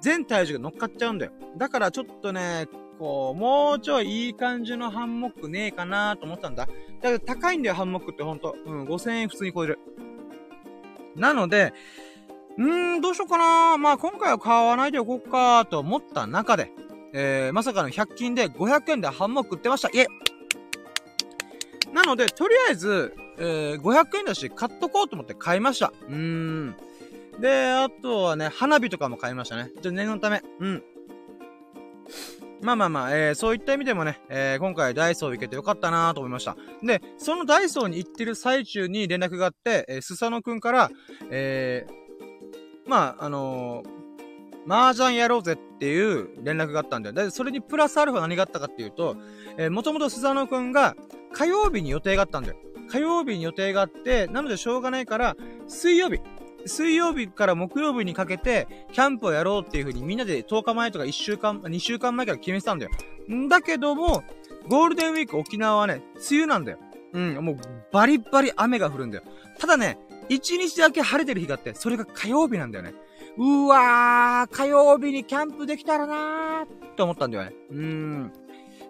[0.00, 1.32] 全体重が乗っかっちゃうんだよ。
[1.56, 6.66] だからちょっとね、こう、もうちょいいい感じのハンモックねえかなと思ったんだ。
[6.66, 8.54] だけど高いんだよ、ハンモックってほんと。
[8.64, 9.78] うん、5000円普通に超える。
[11.16, 11.72] なので、
[12.56, 16.72] うーん、どうしようかなまあ今回は買わないでおこうかと思った中で、
[17.12, 19.88] えー、まさかの100均で500円でハンモック売ってました。
[19.88, 20.06] いえ
[21.92, 25.92] なので、とりあえず、えー、500円だし、買っとこうと思って買いました。
[26.08, 26.76] うーん。
[27.40, 29.70] で、あとはね、花火とかも買いましたね。
[29.82, 30.42] ちょ、念のため。
[30.60, 30.82] うん。
[32.62, 36.56] まあまあまあ、えー、そういった意味でもね、えー、今回ダイソー行けてよかったなと思いました。
[36.82, 40.90] で、そのダイソーに行ってる最中に連絡があって、えー、スサノくんから、
[41.30, 43.99] えー、まあ、あのー、
[44.66, 47.14] 麻雀やろうぜっていう連絡があったんだよ。
[47.14, 49.16] で、それにプラスアルファ何があったかっていうと、
[49.56, 50.96] えー、もともとスサノくんが
[51.32, 52.56] 火曜日に予定があったんだよ。
[52.90, 55.36] 火曜日に予定があって、なのでしょうがないから、
[55.68, 56.20] 水曜日、
[56.66, 62.90] 水曜日から木曜日にかけて、キャンプをやろうっていう風にみんなで10日前とか1週間、2週間前から決めてたんだよ。
[63.32, 64.24] んだけども、
[64.68, 66.78] ゴールデンウィーク沖縄はね、梅雨なんだよ。
[67.12, 67.56] うん、もう
[67.92, 69.24] バリバリ雨が降るんだよ。
[69.58, 72.94] ただね、1日だけ晴れてる日があって、それが火曜日なんだよね。
[73.36, 77.52] うわー、火曜日にキャンプできたらなーって思ったんだよね。
[77.70, 78.32] うーん。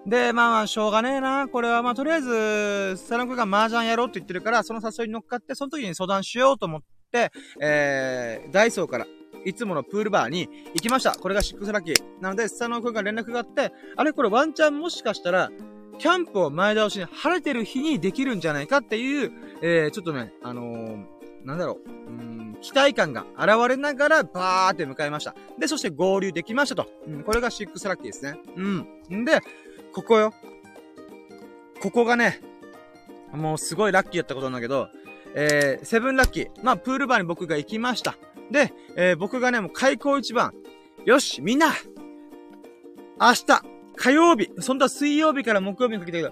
[0.06, 1.46] で、まあまあ、しょうがねえな。
[1.48, 9.06] これはまあ、とりあえず、佐野くんが麻雀やろうって言ってるから、その誘いに乗っかって、その時に相談しようと思って、えー、ダイソーから、
[9.44, 11.12] いつものプールバーに行きました。
[11.12, 11.96] これがシックスラッキー。
[12.20, 15.50] なので、スサノオくんが連絡があって、あれこれワンチャンもしかしたら、
[15.98, 21.06] キャンプを前倒しに晴れてる日にできるんじゃないかっていう、えー、ちょっとね、あのー、
[21.44, 25.34] なんだろう、うん、期待感が現れながら、バーって迎えました。
[25.58, 26.86] で、そして合流できましたと。
[27.06, 28.38] うん、これがシックスラッキーですね。
[28.56, 29.20] うん。
[29.22, 29.40] んで、
[29.92, 30.34] ここよ。
[31.80, 32.40] ここがね、
[33.32, 34.88] もうすごいラッキーやったことなんだけど、
[35.34, 36.48] えー、セブンラッキー。
[36.62, 38.16] まあ、プールバーに僕が行きました。
[38.50, 40.52] で、えー、僕がね、もう開口一番。
[41.04, 41.68] よし、みんな
[43.20, 43.62] 明日、
[43.96, 46.30] 火曜日、そんな水曜日から木曜日にかけて、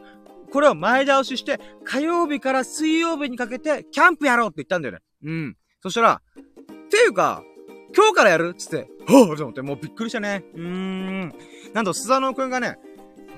[0.50, 5.00] これを前倒しして、火曜日から水曜日にかけて、キャンプやろうって言ったんだよね。
[5.24, 5.56] うん。
[5.82, 7.42] そしたら、っていうか、
[7.96, 8.54] 今日からやる？
[8.54, 10.44] つって、ほぁと思って、もうびっくりしたね。
[10.54, 11.32] うーん。
[11.72, 12.76] なんと、スザノくんがね、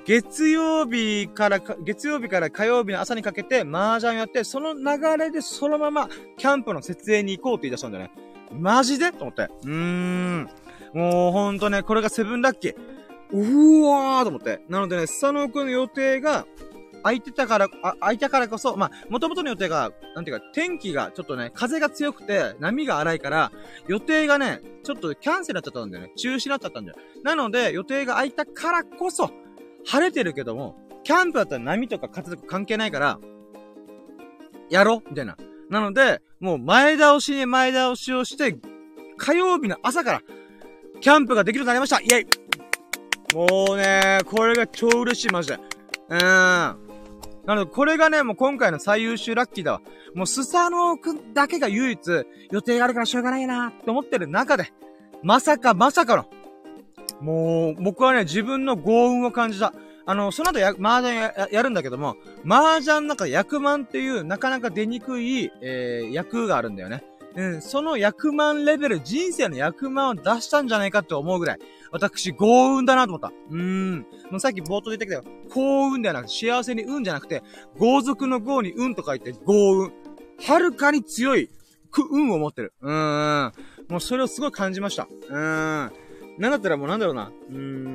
[0.06, 8.10] 月曜日から、月曜日から火曜日の朝にかけて麻雀やって、その流れでそのままキャンプの設営に行こうって言い出したんだよね。
[8.52, 9.12] マジで？
[9.12, 9.42] と思って。
[9.42, 10.48] うーん。
[10.94, 12.74] もうほんとね、これがセブンラッキー。
[13.32, 14.62] うわーと思って。
[14.68, 16.46] なのでね、スサノーくんの予定が、
[17.02, 23.52] 空いてたから、あ、空いたからこそ、まあ、元々の予定が、なんていうか、天気がちょっとね、風が強くて、波が荒いから、
[23.88, 26.12] 予定がね、ちょっとキャンセルになっちゃったんだよね。
[26.16, 26.96] 中止になっちゃったんだよ。
[27.22, 29.30] なので、予定が空いたからこそ、
[29.86, 33.18] 晴れてるけども、キャンプだったら波とか風とか関係ないから、
[34.68, 35.36] やろみたいな。
[35.68, 38.56] なので、もう前倒しに前倒しをして、
[39.16, 40.22] 火曜日の朝から、
[41.00, 42.26] キャンプができるようになりましたイェイ
[43.34, 45.58] もうね、これが超嬉しい、マジで。
[46.08, 46.89] うーん。
[47.46, 49.82] なので、これがね、もう今回の最優秀ラッキーだわ。
[50.14, 54.72] もうスサノオくんだけが唯一予定があるからしょうがないなって思ってる中で、
[55.22, 56.26] まさかまさかの、
[57.20, 59.72] もう、僕はね、自分の幸運を感じた。
[60.06, 62.16] あの、その後や、麻雀や、やるんだけども、
[62.48, 67.04] 麻雀の中で役満っていう、なかなか出にくい、えー、役があるんだよね。
[67.36, 71.58] うん、その役満レベル、人生の役満を出したんじゃないかって思うぐらい、
[71.92, 73.32] 私、幸運だなと思った。
[73.50, 73.98] うーん。
[74.30, 77.42] もうさっき冒頭で言ったけど、幸運ではなくて、幸せに運じゃなくて、
[77.78, 79.92] 豪族の豪に運と書いて、幸運。
[80.42, 81.50] はるかに強い、
[81.90, 82.72] く運を持ってる。
[82.80, 83.52] うーん。
[83.88, 85.08] もうそれをすごい感じました。
[85.28, 85.92] うーん。
[86.38, 87.30] なんだったらもうなんだろうな。
[87.50, 87.89] うーん。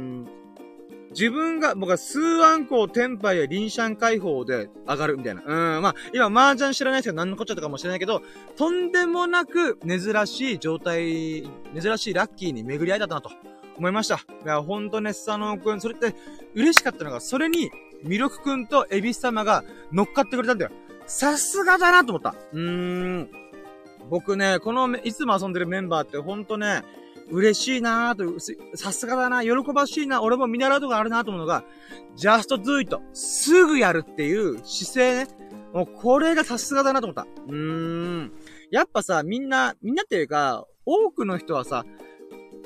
[1.15, 5.41] 自分が、僕は数案校天敗や臨シャン解放で上がるみたいな。
[5.45, 8.21] うん、まあ、今、麻雀知らない人が何のこっちゃったかもしれないけど、
[8.57, 13.31] とんでもなく珍しい状態、珍しいラッキーに巡り合えたなと
[13.77, 14.15] 思いました。
[14.15, 16.13] いや、ほんとね、スサノーくん、それって
[16.53, 17.71] 嬉しかったのが、それに、
[18.03, 20.71] ミルクくんとエビス様が乗っかってくれたんだよ。
[21.07, 22.35] さすがだなと思った。
[22.51, 23.29] うーん。
[24.09, 26.83] 僕ね、この、いつも遊んでるメンバーってほんとね、
[27.31, 28.39] 嬉しいなぁと、
[28.77, 31.63] さすがだな、喜ばしいな、俺も見習うとこあるなと思うのが、
[32.15, 32.97] just do it.
[33.13, 35.27] すぐやるっていう姿勢ね。
[35.73, 37.27] もうこれがさすがだなと思った。
[37.47, 38.31] うーん。
[38.71, 41.85] やっぱさ、みんな、みんなっていうか、多くの人はさ、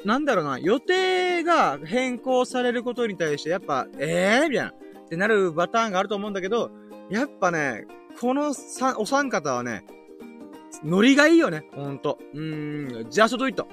[0.06, 6.70] なんだろうな、予定が変更されることに対して、やっぱ、ええー、みたいな、ってなるパターンがあると思うんだけど、
[7.10, 7.86] やっぱね、
[8.20, 9.86] このさ、お三方はね、
[10.84, 12.20] ノリがいいよね、ほんと。
[12.34, 13.68] うーん、じゃあ、そといっと。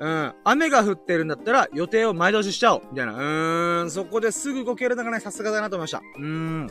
[0.00, 0.34] うん。
[0.44, 2.82] 雨が降ってるんだったら予定を前倒ししちゃおう。
[2.90, 3.12] みたいな。
[3.12, 3.90] うーん。
[3.90, 5.98] そこですぐ動けるのがね、さすがだなと思いました。
[5.98, 6.70] うーん。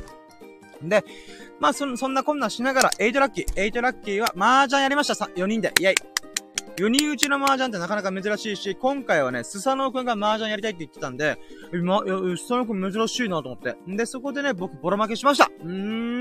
[0.81, 1.03] で、
[1.59, 3.53] まあ、そ、そんなこんなしながら、8ラッキー。
[3.53, 5.15] 8ラッキーは、麻雀やりました。
[5.15, 5.73] さ、4人で。
[5.79, 5.95] イェイ。
[6.77, 11.37] 4人打ちの麻雀ってなかなか珍しいし、今回はね、スサノオくんが麻雀やりたいって言ってたんで、
[11.83, 12.01] ま、
[12.37, 13.75] スサノオくん珍しいなと思って。
[13.91, 15.49] んで、そこでね、僕ボロ負けしました。
[15.63, 16.18] うーん。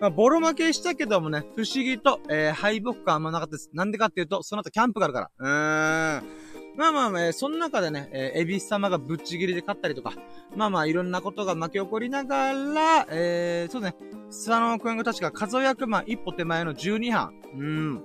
[0.00, 3.70] まあ、ボロ負けしたけどもね、不思議と、えー、敗北感あんまなかったです。
[3.72, 5.30] なんでかっていうと、その後キャンプがあるから。
[5.38, 6.46] うーん。
[6.76, 10.12] まあまあ、まあ、その中でね、えー、エビス様がぶっちぎりで勝ったりとか、
[10.54, 13.94] まあまあ、いろんなことが巻き起こりながら、えー、そうね、
[14.28, 18.02] スワノー君が確か数役満一歩手前の12班、うん、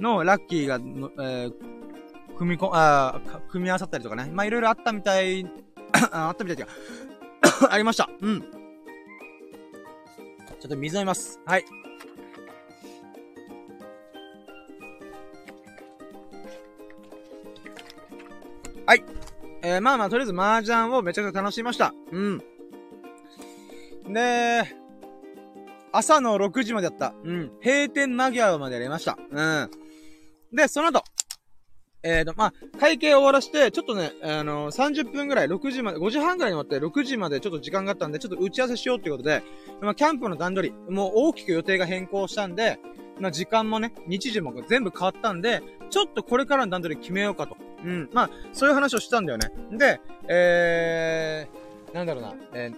[0.00, 1.52] のラッキーが、えー、
[2.36, 5.44] 組みこ、あ組み合わさったりとかね、まあいろいろあったみたい、
[6.12, 6.76] あったみたいってい
[7.56, 8.08] うか ありました。
[8.20, 8.57] うん。
[10.60, 11.40] ちょっと水飲みます。
[11.44, 11.64] はい。
[18.86, 19.04] はい。
[19.62, 21.92] えー、まあまあ、とりあえず麻雀をめちゃくちゃ楽しみました。
[22.10, 22.38] うん。
[24.12, 24.64] で、
[25.92, 27.14] 朝の6時までやった。
[27.22, 27.52] うん。
[27.62, 29.18] 閉店間際までやりました。
[29.30, 29.70] うん。
[30.52, 31.04] で、その後、
[32.02, 39.42] えーと、まあ、会計終わらして、ちょっとね、あのー、30分ぐらい、6時まで、5時半ぐらいに終わって、6時までちょっと時間があったんで、ちょっと打ち合わせしようっていうことで、
[39.80, 42.78] まあ、キャンプの段取り、もう大きく予定が変更したんで、
[43.18, 47.56] まあ、時間もね、日時も全部変わったんで、ちょっとこれからの段取り決めようかと。
[47.84, 48.08] うん。
[48.12, 49.50] まあ、そういう話をしたんだよね。
[49.72, 52.76] で、えー、なんだろうな、えー、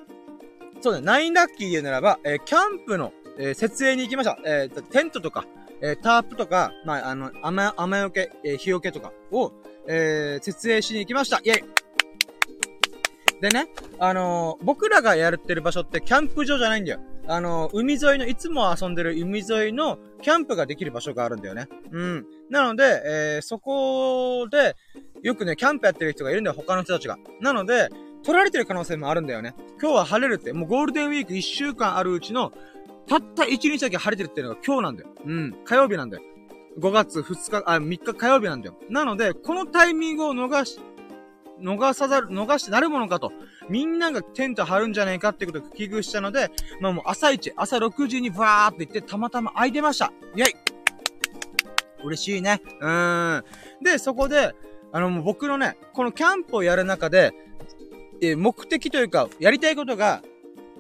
[0.81, 4.39] そうね、ナインラッキーで言うならば、えー、キャンプの、えー、設営に行きました。
[4.45, 5.45] えー、テントとか、
[5.83, 9.53] えー、タープとか、まあ、あの、雨、雨よけ、えー、日よけとかを、
[9.87, 11.39] えー、設営しに行きました。
[11.39, 11.81] イェイ
[13.41, 17.01] でね、あのー、僕らがやってる場所ってキャンプ場じゃないんだよ。
[17.27, 21.69] あのー、海沿いの、いつも遊んでる海沿いのキャンプができる場所があるんだよね。
[21.91, 22.27] うん。
[22.51, 24.77] なので、えー、そこで、
[25.23, 27.17] よくね、キャンプやってる人がいるんだよ、他の人たちが。
[27.41, 27.89] なので、
[28.23, 29.55] 取られてる可能性もあるんだよね。
[29.81, 32.53] 今日は晴れるって、もうゴールデンウィーク1週間あるうちの、
[33.11, 35.09] たった1日だけ晴れてるっていうのが今日なんだよ。
[35.27, 35.53] うん。
[35.65, 36.23] 火曜日なんだよ。
[36.79, 38.77] 5月2日、あ、3日火曜日なんだよ。
[38.89, 40.79] なので、このタイミングを逃し、
[41.61, 43.33] 逃さざる、逃してなるものかと。
[43.69, 50.13] みんながテント張るんじゃないかってことを危惧したので、まあもう朝一、朝6時にバーって行ってたまたま空いてました。
[50.37, 50.55] イェイ
[52.05, 52.63] 嬉しいね。
[52.79, 53.45] うーん。
[53.83, 54.55] で、そこで、
[54.93, 57.33] あのもう僕のね、このキャンプをやる中で、
[58.23, 60.23] え目的というか、やりたいことが、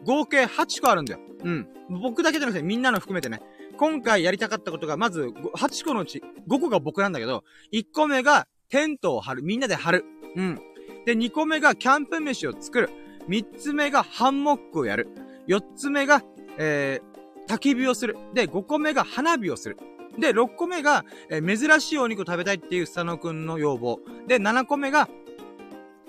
[0.04, 1.29] 合計8個あるんだよ。
[1.44, 1.68] うん。
[2.02, 3.40] 僕だけじゃなくてみんなの含めてね。
[3.76, 9.42] 今回やりたかったことが、まず、8個のうち、5個が僕なんだけど、1個目が、テントを張る。
[9.42, 10.04] みんなで張る。
[10.36, 10.60] うん。
[11.04, 12.90] で、2個目がキャンプ飯を作る。
[13.28, 15.08] 3つ目がハンモックをやる。
[15.48, 16.22] 4つ目が、
[16.58, 18.16] えー、焚き火をする。
[18.34, 19.76] で、5個目が花火をする。
[20.18, 24.00] で、6個目が、えー、珍しいお肉を食べたいっていうスタノくんの要望。
[24.28, 25.08] で、7個目が、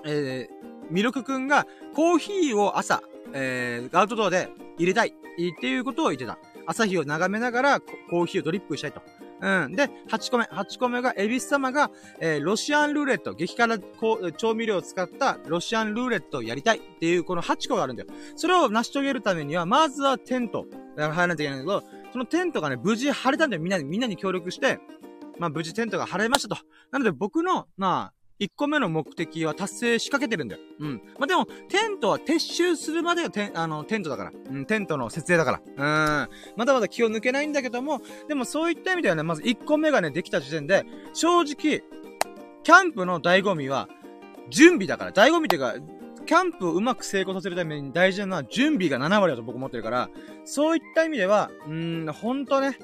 [0.05, 1.65] えー、ミルクくんが
[1.95, 3.01] コーヒーを朝、
[3.33, 5.13] えー、アウトドアで入れたいっ
[5.59, 6.37] ていうことを言ってた。
[6.65, 9.01] 朝日を眺めながらコーヒーをドリップしたいと。
[9.41, 9.73] うん。
[9.73, 10.43] で、8個目。
[10.45, 11.89] 8個目が、エビス様が、
[12.19, 18.09] えー、ロシアンルーレット、激辛こう調味料を使ったロシアンルーレットをやりたいっていう、この8個があるんだよ。
[18.35, 20.65] それを成し遂げるためには、まずはテント。
[20.95, 23.61] 入らないといけないんだけど、そのテントがね、無事晴れたんだよ。
[23.61, 24.79] みんなに、みんなに協力して、
[25.39, 26.57] まあ、無事テントが晴れましたと。
[26.91, 30.61] なので僕の、まあ、1個目の目的は達成しかけてるんだよ。
[30.79, 31.01] うん。
[31.19, 34.31] まあ、でも、テントは撤収するまでがテン、あの、テントだから。
[34.31, 36.25] うん、テントの設営だから。
[36.25, 36.29] うん。
[36.57, 41.83] まだまだ気を抜けないんだけども、でもそういった意味ではね、まず1個目がね、できた時点で、正直、
[42.63, 43.87] キャンプの醍醐味は、
[44.49, 45.13] 準備だから。
[45.13, 45.75] 醍醐味っていうか、
[46.25, 50.09] キャンプをうまく成功させるために大事なのは準備が7割だと僕思ってるから、
[50.45, 52.77] そういった意味では、うーん、ほんとね、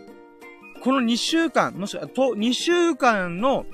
[0.83, 3.65] この2週間、もしくは、と、2週間の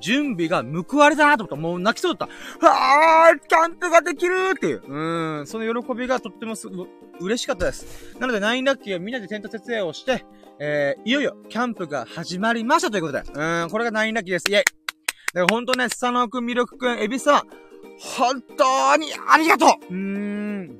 [0.00, 1.56] 準備が報われたなと思った。
[1.56, 2.28] もう泣きそうだっ
[2.60, 2.66] た。
[2.66, 4.82] はぁーキャンプができるっていう。
[4.86, 5.46] うん。
[5.46, 6.68] その喜びがとってもす、
[7.20, 8.16] 嬉しかったです。
[8.18, 10.24] なので、ナインラッキーはみんなでテント設営をして、
[10.58, 13.22] えー、いよいよ、キャンプが始まりましたということで。
[13.32, 14.50] うん、これがナインラッキーです。
[14.50, 14.62] イェイ。
[14.62, 14.70] だか
[15.34, 17.44] らほんとね、スサノーくん、ミルクくん、エビス様、
[17.98, 20.78] 本当にありがとううーん。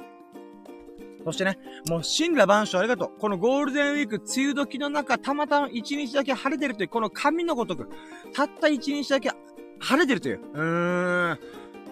[1.27, 1.59] そしてね、
[1.89, 3.19] もう、神羅万象ありがとう。
[3.19, 7.89] このゴールデンウィーク、梅雨時の中、たまたま一日だけ晴れてるという、この神のごとく、
[8.33, 9.33] たった一日だけ
[9.81, 10.41] 晴れてるという。
[10.55, 11.39] うーん。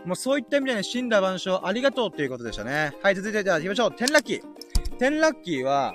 [0.05, 2.93] もうそういった意味でね、神羅万象ありがとうっていうことでしたね。
[3.03, 3.93] はい、続いてじゃあ行きましょう。
[3.93, 4.43] 天ラッキー。
[4.99, 5.95] 天ラッキーは、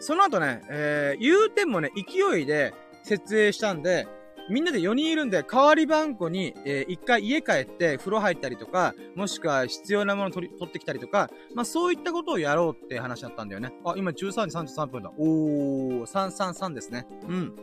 [0.00, 2.72] その後ね、えー、言うてもね、勢いで
[3.02, 4.08] 設営したんで、
[4.50, 13.72] みんなで4人いるんで、代わり番号に、えー、1回家帰って風呂入ったりとか、もしくは必要なもの取り、取ってきたりとか、まあそういったことをやろうって話だったんだよね。
[13.84, 15.12] あ、今13時33分だ。
[15.18, 17.06] おー、333ですね。
[17.28, 17.56] うん。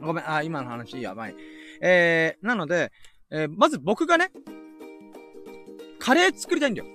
[0.00, 1.34] ごめん、あ、今の話やばい。
[1.82, 2.92] えー、なので、
[3.30, 4.30] えー、まず僕がね、
[5.98, 6.86] カレー作りたいんだよ。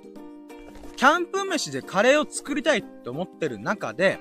[0.95, 4.17] キャンプ飯でカレーを作りたいって思ってる中で、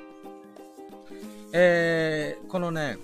[1.52, 2.98] えー、このね、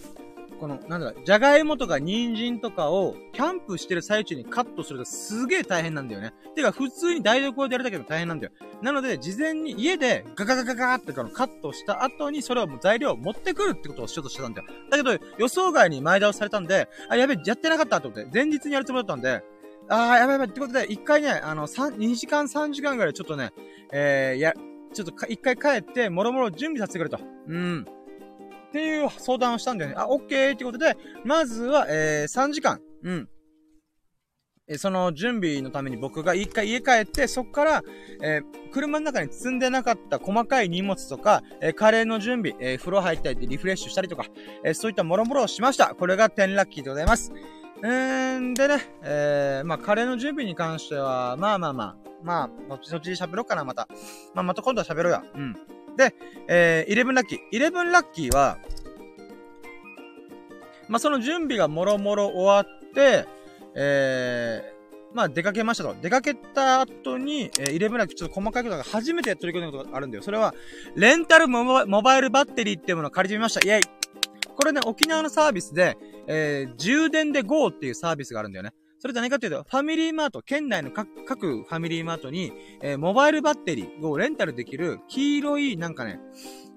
[0.61, 6.35] この、なんだろう、じゃがいもとか人参とかを、キャンプしてる最中にカットするとすげえ大変なんだよね。
[6.55, 8.53] てか、普通に台所でやるだけでも大変なんだよ。
[8.83, 14.69] なので、事前に家でガガガガガってこのカットした後に、それをもう材料を持ってくるってことをしようとしてたんだよ。
[14.91, 19.43] だけど、予想外に前倒しされたんで、あ、やべえ、やってなかったと思って、前日にやるつもりだったんで、
[19.89, 20.49] あー、やばいやばい。
[20.49, 23.53] ってことで、一回ね、あの、三、2時間3時間ぐらいちょっとね、
[23.93, 24.53] えー、や、
[24.93, 27.19] ちょっと一回帰って、もろもろ準備させてくれと。
[27.49, 27.87] うん。
[28.71, 29.97] っていう相談をしたんだよね。
[29.99, 32.81] あ、オッケーってことで、まずは、えー、3時間。
[33.03, 33.29] うん。
[34.69, 37.83] え、その準備のために僕が一回家帰って、そっから、
[38.23, 44.27] えー、車の中に積んでなかった細かい荷物とか、えー、カレーの準備、えー、風呂入ったりリフレッシュしたりとか、
[44.65, 45.97] えそういったもろもろをしました。
[45.97, 47.33] これが10ラッキーでございます。
[47.83, 53.89] えーん、でね、え、まあ、カレーの準備に関しては、まあまあまあ、まあ、どっちそっち喋ろうかな、また。
[54.35, 55.25] まあ、また今度は喋ろうや。
[55.35, 55.57] うん。
[55.97, 56.15] で、
[56.49, 57.39] えー、11ラッキー。
[57.53, 58.59] 11ラッキーは、
[60.89, 63.27] まあ、その準備がもろもろ終わって、
[63.75, 65.95] えー、まあ、出かけましたと。
[66.01, 70.23] 出かけた後に、えー、11ラッキーちょっと細かいことが初めて取り組んだことがあるんだよ。
[70.23, 70.55] それは、
[70.97, 73.61] レンタルモバイルバッテリーっていうものを借りてみました。
[73.67, 73.83] イェイ
[74.57, 78.73] これね、沖縄のサービスで、えー、充電で GO っていうサービスがあるんだよね。
[79.01, 86.21] それじゃ何かというと、ファミリーマート、県内の各ファミリーマートに、えー、モバイルバッテリーをレンタルできる黄色い、なんかね、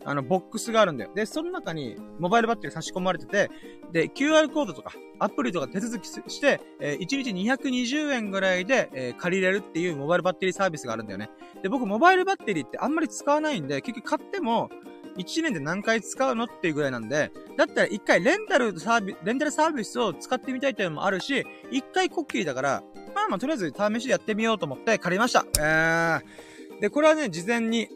[0.05, 1.11] あの、ボックスがあるんだよ。
[1.13, 3.51] で、その中に、モバイルバッテリー差し込まれてて、
[3.91, 11.29] で、QR コードとか、アプリとか手続きして、えー、1日220円ぐらいで、えー、借りれるっていうモバイルバッテリーサービスがあるんだよね。
[11.61, 14.69] で、僕、モバイルバッテリーってあんまり使わないんで、結局買っても、
[15.17, 25.45] 1年で何回使うのっていうぐらいなんで、だったら1回レンタルサービス、レンタルサービスを使ってみたいというのもあるし、1回コッキリだから、まあまあとりあえず試しでやってみようと思って借りました。
[25.59, 27.89] えー、で、これはね、事前に、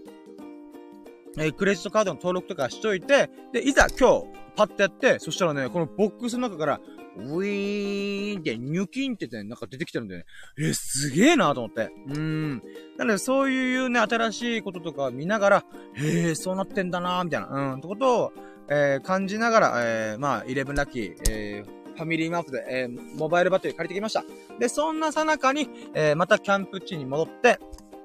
[1.37, 4.25] えー、クレジットカードの登録とかしといて、で、いざ今日、
[4.55, 6.79] パッてやって、そしたらね、このボックスの中から、
[7.17, 10.25] ウィーンって、ニュキンってね、なんか出てきてるんだよね。
[10.59, 11.89] え、すげえなと思って。
[12.07, 12.61] うん。
[12.97, 18.33] なので、そういうね、新しいこととか見ながら、へえ、そうなってんだなみたいな、うん、ってことを、
[18.69, 24.23] えー、感じながら、えー、まあ、11ラッキー、えー、ファミリーマートで、えー、モバイルバッテリー借りてきました。
[24.59, 27.59] で、そんなさなかに、えー、またキャンプ地に戻って、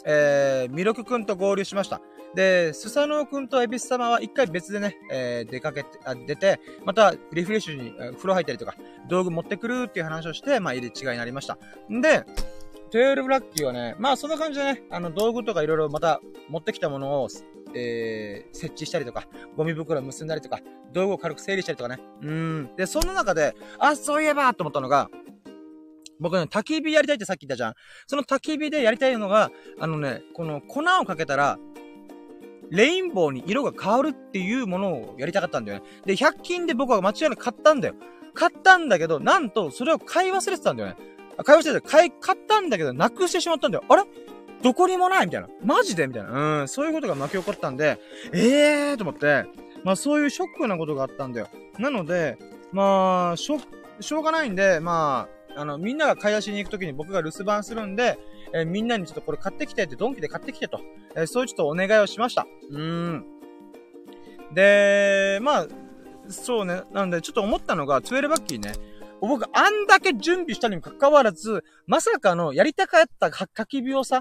[0.05, 2.01] えー、ミルクくんと合流しました。
[2.35, 8.75] で、スサノオくんとエビス様は一回別でね、えー、出かけて、あ、出て、またリフレッシュに、えー、風呂入ったりとか、
[9.09, 11.59] 道具持ってくるっていう話をして、まあ入れ違いになりました。
[11.90, 12.25] んで、
[12.92, 17.29] 12ラッキーはね、まあそんな感じでね、あの道具とかいろいろまた持ってきたものを、
[17.75, 20.61] えー、設置したりとか、ゴミ袋結んだりとか、
[20.92, 22.03] 道具を軽く整理したりとかね。
[22.23, 22.77] うん。
[22.77, 25.11] で、そんな中で、あ、そういえばと思ったのが、
[26.21, 27.75] 僕ね、焚き火やりたいってさっき言ったじゃん。
[28.07, 31.59] その焚き火でやりたいのが、あのね、この粉をかけたら、
[32.72, 35.85] レインボーに色が変わるっていうものをやりたかったんだよね。
[36.06, 37.94] で、100均で僕は間違いなく買ったんだよ。
[38.35, 40.96] 買ったんだけど、なんと、それを買い忘れてたんだよね。
[41.44, 41.88] 買い忘れてた。
[41.88, 43.85] 買い、買ったんだけど、なくしてしまったんだよ。
[43.88, 44.04] あれ？
[44.62, 45.48] どこにもないみたいな。
[45.62, 46.06] マジで？
[46.06, 46.61] みたいな。
[46.61, 48.00] うん、そういうことが巻き起こったんで、
[48.32, 49.44] ええーと思って、
[49.85, 51.48] まあそういうショックなことがあったんだよ。
[51.78, 52.38] なので、
[52.70, 53.58] まあ、しょ、
[54.00, 58.18] しょうがないんで、まあ、あの、みんなが買い出しに行くときに僕が留守番するんで、
[58.55, 60.81] え、みんなにちょっとこれ買ってきてって、ドンキで買ってきてと、
[61.17, 62.47] え、そういうちょっとお願いをしました。
[62.71, 63.25] うーん。
[64.53, 65.67] で、まあ、
[66.29, 68.73] そうね、なんでちょっと思ったのが、ツエルバッキーね、
[69.21, 74.21] 僕あんだけ準備したにもかかわらず、まさかのやりたかった焚き火をさ、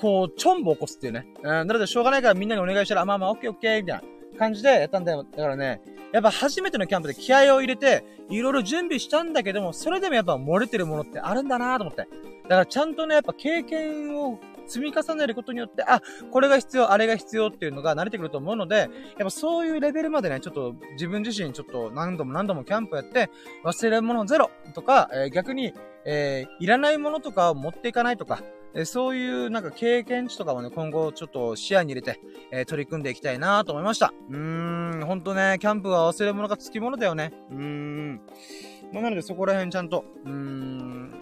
[0.00, 1.26] こう、ちょんぼ起こすっていうね。
[1.42, 4.02] うん、なのでしょうがないからみんなにお願いしたら、まあまあ、オッケーオッケー、みたいな
[4.38, 5.24] 感じでやったんだよ。
[5.24, 5.80] だからね、
[6.12, 12.08] やっぱ初めてのキャンプで気合を入れて、いろいろ準備したんだけども、それでもやっぱ漏れてるものってあるんだなと思って。
[12.44, 23.30] だからちゃんとね、やっぱ経験を積み重ねることによって、あ、これが必要、あれが必要っていうのが慣れてくると思うので、やっぱそういうレベルまでね、ちょっと自分自身ちょっと何度も何度もキャンプやって、
[23.64, 25.74] 忘れるものゼロとか、えー、逆に、
[26.04, 28.40] えー、いらないものとかを持っていかないとか、
[28.74, 34.12] えそういうなんか経験値とかもね、今後ちょっと視野に入れて、えー、取り組んでいきたいなと思いました。
[34.30, 34.36] うー
[35.02, 37.32] ん、ほんとね、キャンプは忘れ物がつきものだよね。
[37.50, 38.20] うーん。
[38.92, 41.14] まあ、なのでそこら辺ちゃんと、うーん、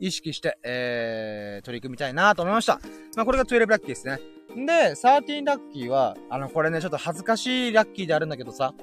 [0.00, 2.80] 意識して、えー、取り組みたいなと思いました。
[3.16, 4.18] まあ、これが12ラッキーですね。
[4.54, 8.74] で、13ラッキーは、あの、これね、ちょっと恥ずかしいラッキーであるんだけどさ、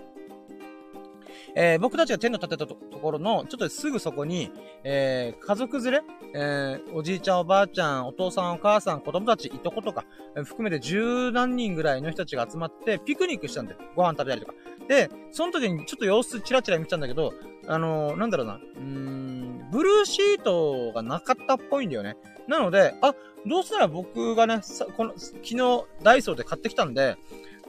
[1.56, 4.52] えー、僕たちがテント立てたところの、ちょっとすぐそこに、
[4.84, 6.02] えー、家族連れ、
[6.34, 13.80] えー、おじいちゃん、おばあちゃん、お父さん、お母さん、子供たち、いとことか、含めて十何人ぐらいの人たちが集まって、ピクニックしたんだよ。
[13.95, 14.54] ご飯食べたりとか。
[14.88, 17.34] で、その時にちょっと様子チラチラ見てたんだけど、
[17.68, 22.18] あのー、なんだろうな、うーん、ブルーシートがなかったっぽいんだよね。
[22.47, 23.14] なので、あ、
[23.45, 27.18] どうせなら僕がね、さこの、昨日ダイソーで買ってきたんで、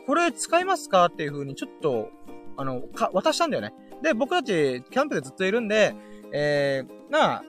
[0.06, 1.06] これ使いますか？
[1.06, 2.10] っていう風にちょっと
[2.56, 3.72] あの、か、渡したんだよね。
[4.02, 5.94] で、僕たち、キャンプでずっといるんで、
[6.32, 7.42] えー、まあ、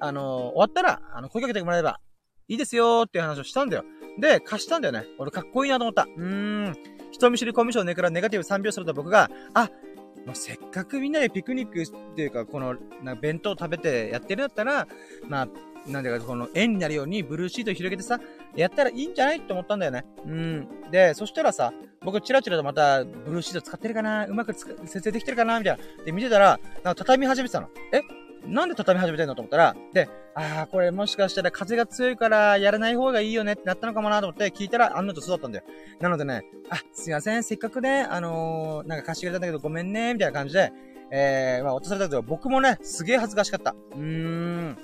[0.00, 2.00] あの、終わったら、あの、声かけてもらえば、
[2.48, 3.84] いいですよーっていう話をしたんだよ。
[4.18, 5.04] で、貸したんだよね。
[5.18, 6.02] 俺かっこいいなと思った。
[6.02, 6.74] うーん。
[7.12, 9.70] 人見知りコミュ障ねからネガティブ3秒すると僕が、あ、
[10.26, 14.86] もうせっかくみんなでピクニックっていうか、この、な弁当食べてやってるんだったら、
[15.28, 15.48] まあ、
[15.86, 18.20] なんだか、この円になるようにブルーシート広げてさ、
[18.54, 20.04] やったらいいんじゃないって思ったんだよね。
[20.24, 20.68] うん。
[20.90, 21.72] で、そしたらさ、
[22.02, 24.26] 僕チラチラとまたブルーシート使ってるかな？
[24.26, 25.58] うまく節制できてるかな？
[25.58, 26.04] みたいな。
[26.04, 27.68] で、見てたら、なんか畳み始めてたの。
[27.92, 28.02] え？
[28.46, 35.64] なんで畳み始めてんのと思ったら、で、ああ、これもしかしたら風が強いからやらない方がいいよねってなったのかもなと思って聞いたら、あんなとそうだったんだよ。
[36.00, 40.72] なのでね、あ、すいません、せっかくね、あのー、なんか貸してくれたんだけどごめんね、みたいな感じで、
[41.10, 43.74] えー、まあ、渡されたけど、僕もね、すげえ恥ずかしかった。
[43.92, 44.78] うーん。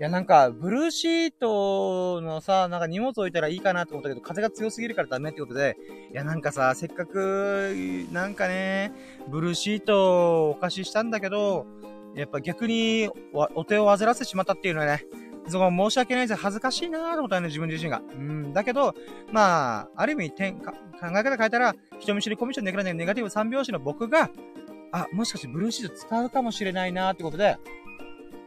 [0.00, 5.76] いや、なんか、ブルーシートのさ、なんか荷物置いたらいいかなと思ったけど、風が強すぎるからダメってことで、
[6.10, 7.72] いや、なんかさ、せっかく、
[8.10, 8.92] なんかね、
[9.28, 11.66] ブルーシートをお貸ししたんだけど、
[12.16, 15.04] やっぱ逆にお手を煩わせてしまったっていうのはね、
[15.48, 16.40] そこ申し訳ないです。
[16.40, 18.02] 恥ずかしいなーと思ったよね、自分自身が。
[18.14, 18.52] うん。
[18.52, 18.94] だけど、
[19.30, 20.72] まあ、ある意味、点考
[21.02, 24.30] え方変えたら、人見知りコミッションできないネガティブ3拍子の僕が、
[24.90, 27.58] あ、もしかしてブルーシート使うかもしれないなーってことで、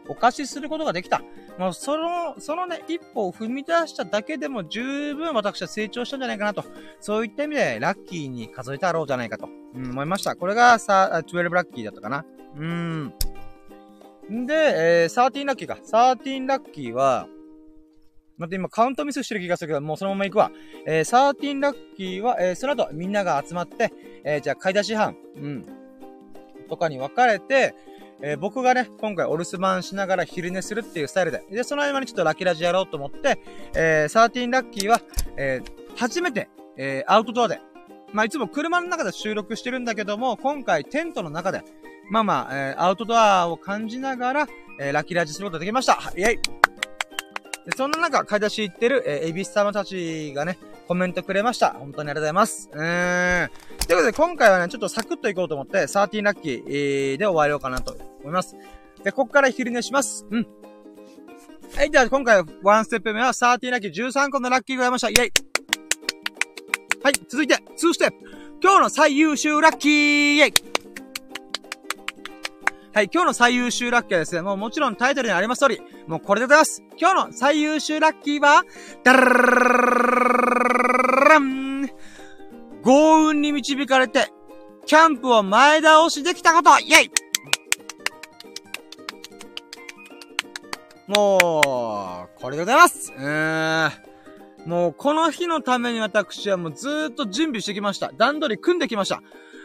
[0.10, 1.22] お貸しすることができた。
[1.58, 6.64] もう、その、そのね、一歩を踏み出しただけでも十分私は成長したんじゃないかなと。
[7.00, 10.36] そういった意味で、ラッキーに数えたろうじゃないかと、うん、思いました。
[10.36, 12.26] これがさ、12ラッキーだったかな。
[12.56, 13.14] うん。
[14.32, 15.78] んで、えー、13ラッキーか。
[15.84, 17.28] 13ラッキーは、
[18.38, 20.52] 待って今カウントミスしてる気がするけど、もうそのまま行くわ。
[20.86, 23.92] えー、13ラッキーは、えー、その後みんなが集まって、
[24.24, 25.66] えー、じゃあ買い出し班、うん。
[26.70, 27.74] とかに分かれて、
[28.22, 31.44] えー、僕がね、今回お留守番しながら昼寝するっていうスタイルで。
[31.52, 33.40] で、その合間にちょっとラッキーラジやろうと思って、
[33.76, 35.02] えー、13ラッキーは、
[35.38, 37.60] えー、初めて、えー、アウトドアで。
[38.14, 41.62] まあ、いつも車の中で収録してるんだけども、今回テントの中で、
[42.10, 44.48] まあまあ、えー、アウトドアを感じながら、
[44.80, 46.00] えー、ラッキーラジすることができました。
[46.16, 50.58] イェイでそんな中、買い出し行ってる、えー、エビス様たちがね、
[50.88, 51.72] コメントくれました。
[51.72, 52.70] 本当にありがとうございます。
[52.72, 53.50] うーん。
[53.50, 58.56] ということで、今回はね、ちょっとサクッといこうと思って、13ラッキー、で終わろうかなと思います。
[59.04, 60.26] で、こっから昼寝します。
[60.32, 60.48] うん。
[61.76, 65.10] はい、じゃあ今回、ワンステップ目は、13ラッキー13個のラッキーございました。
[65.10, 65.32] イェイ
[67.04, 68.18] はい、続いて、2ステップ
[68.64, 70.54] 今日の最優秀ラッキーイェイ
[72.98, 76.84] はい、今日の最優秀ラッキーはですね、もうもちろんタイトルにあります通り、もうこれでございます。
[77.00, 78.64] 今日の最優秀ラッキーは、
[79.04, 80.37] ダララ
[81.40, 81.90] ン
[82.84, 84.32] 豪運に導かれて、
[84.86, 87.12] キャンプを前倒しできたことイェイ
[91.08, 93.92] もう、これでございますうーん。
[94.66, 98.12] もう、この日のために私はもうずーっと準備してきました。
[98.18, 99.22] 段取り組んできました。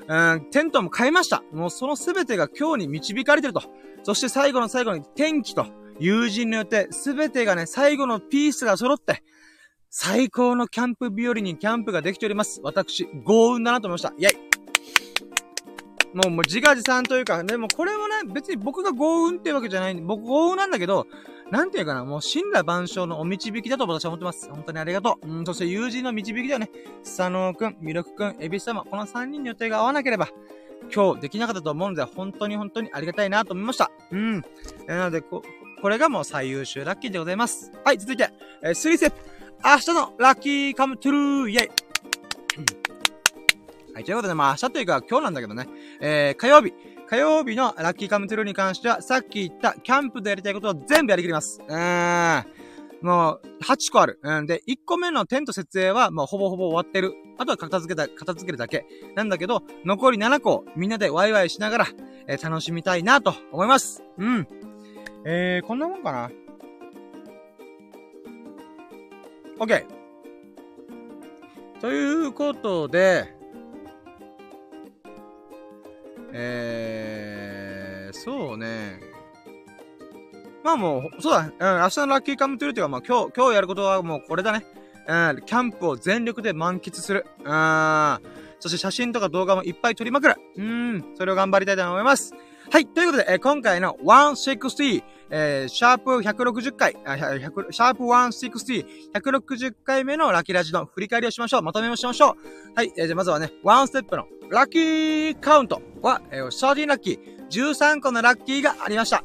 [0.06, 1.42] うん、テントも変えました。
[1.52, 3.62] もうそのすべてが今日に導かれてると。
[4.04, 5.66] そして最後の最後に天気と
[5.98, 9.22] 友人によってすべてがね、最後のピースが揃って、
[9.94, 12.62] 最高のキャンプ日和にキャンプができております。
[12.62, 14.14] 私、幸運だなと思いました。
[14.16, 14.36] イェイ
[16.14, 21.06] もう、もう自画自賛というか、でもこれもね、別に僕が幸運ってわけじゃない僕幸運なんだけど、
[21.50, 24.48] なんていうかな、もう、神羅万象のお導きだと私は思ってます。
[24.48, 25.28] 本当にありがとう。
[25.28, 26.70] うん、そして友人の導きだよね。
[27.04, 30.30] 佐野くん、魅力くん、エビス様、この3人の予定が合わなければ、
[30.90, 33.90] 今日できなかったと思うので、本当に本当にありがたいなと思いました。
[34.10, 34.40] うん。
[34.86, 35.42] なので、こ、
[35.82, 37.70] これがもう最優秀ラッキーでございます。
[37.84, 38.30] はい、続いて、
[38.62, 39.41] えー、3ステップ。
[39.64, 41.70] 明日のラッキーカムトゥルーイェイ、
[43.94, 45.68] はい、ということで、まあ明日というか今日なんだけどね、
[46.00, 46.72] えー、火曜日。
[47.08, 51.60] 火曜日のラッキーカムトゥルーに関しては、さっき言ったキャンプでやりたいことを全部やりきります。
[51.68, 52.46] うーん。
[53.02, 54.18] もう、8個ある。
[54.22, 54.46] うん。
[54.46, 57.12] で、1個目のテント設営は、もうほぼほぼ終わってる。
[57.36, 58.86] あとは片付けた、片付けるだけ。
[59.14, 61.86] なんだけど、残り7個、みんなでワイワイしながら、
[62.26, 64.02] えー、楽しみたいなと思います。
[64.16, 64.48] うん。
[65.26, 66.30] えー、こんなもんかな。
[69.62, 69.86] OK。
[71.80, 73.32] ということで、
[76.32, 78.98] えー、そうね。
[80.64, 84.66] まあもう、そうだ、うん、明日のラッキーカムトゥルーっていうか、まあ今日、今日やることはもうこれだね。
[85.06, 87.24] うん、キャンプを全力で満喫する。
[87.38, 88.18] うん。
[88.58, 90.34] そして写真とか動画もいっぱい撮りまくる。
[90.56, 91.04] うん。
[91.14, 92.34] それを頑張りたいと思います。
[92.70, 92.86] はい。
[92.86, 101.62] ということで、えー、今回の160、えー、シャープ160回、あシャープ160、160回目のラッキーラジの振り返りをしましょう。
[101.62, 102.36] まとめをしましょう。
[102.74, 102.92] はい。
[102.96, 109.24] えー、じゃあまずはね、ワンステップのラッキーカウントは、えー、13ラッキー、13個のラッキーがありました。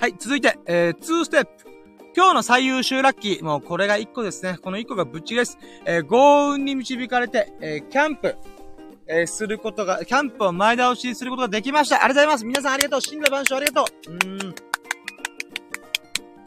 [0.00, 1.50] はい、続いて、えー、2ステップ。
[2.16, 3.44] 今日の最優秀ラッキー。
[3.44, 4.58] もうこれが1個ですね。
[4.62, 5.58] この1個がぶっちです。
[5.84, 8.36] えー、豪運に導かれて、えー、キャンプ、
[9.08, 12.04] えー、することが、キャンプを前倒しすることができました。
[12.04, 12.44] ありがとうございます。
[12.44, 13.00] 皆さんありがとう。
[13.00, 14.12] 死んだ晩鐘ありがとう。
[14.12, 14.54] うーん。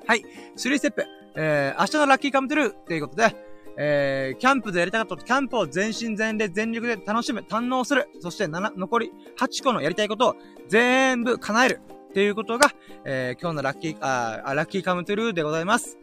[0.07, 0.23] はい。
[0.55, 1.05] 3ステップ。
[1.35, 3.35] えー、明日のラッキーカムトゥルーということで、
[3.77, 8.09] えー、キャンプでやりたかったとキャンプを全身全霊全力で楽しむ、堪能する。
[8.19, 10.35] そして7、残り8個のやりたいことを
[10.67, 11.81] 全部叶える。
[12.11, 12.71] っていうことが、
[13.05, 15.97] えー、今日のラッキー、あ、ラッキーカムトゥルーでございます。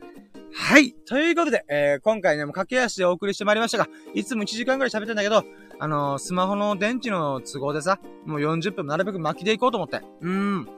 [0.54, 0.94] はい。
[1.06, 5.44] ということで、えー、今回ね、もう駆け足でお送りしてまいりましたが、いつも1時間くらい喋ってんだけど、
[5.80, 10.02] あのー、スマホの電池の都合でさ、もう40分なるべく巻きでいこうと思って。
[10.20, 10.68] うーん。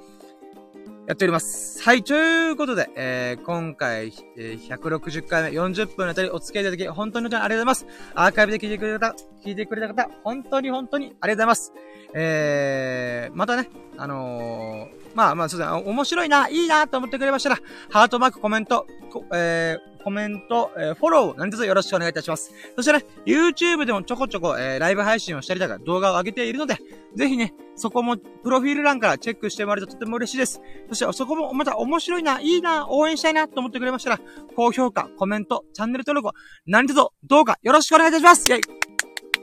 [1.06, 1.82] やっております。
[1.82, 8.12] はい、ということで、えー、今回、えー、160回目、40分のあたりお付き合いいただき、本当に本当にありがとうございます。
[8.14, 11.72] アーカイブで聞いてくれた方、聞いてくれた方、本当に本当にありがとうございます。
[12.14, 18.86] えー、またね、あのー、まあまあ、そうですね、面白いな、いいなと思ってくれましたら、ハートマーク、コメント、
[19.32, 22.52] えー、コメント、えー、フォロー、何卒よろしくお願いいたします。
[22.76, 26.78] そしてね、YouTube でもちょこちょこ、えー、ライブ配信をしたりとか動画を上げているので、
[27.14, 30.60] ぜひね、そこも、プロフィール欄からチェックしてもらえるととても嬉しいです。
[30.88, 34.20] そして、そこもまた面白いな、いいな、応援したいなと思ってくれましたら、
[34.54, 36.32] 高評価、コメント、チャンネル登録を、
[36.66, 38.80] 何卒、どうかよろしくお願いいたしますイェイ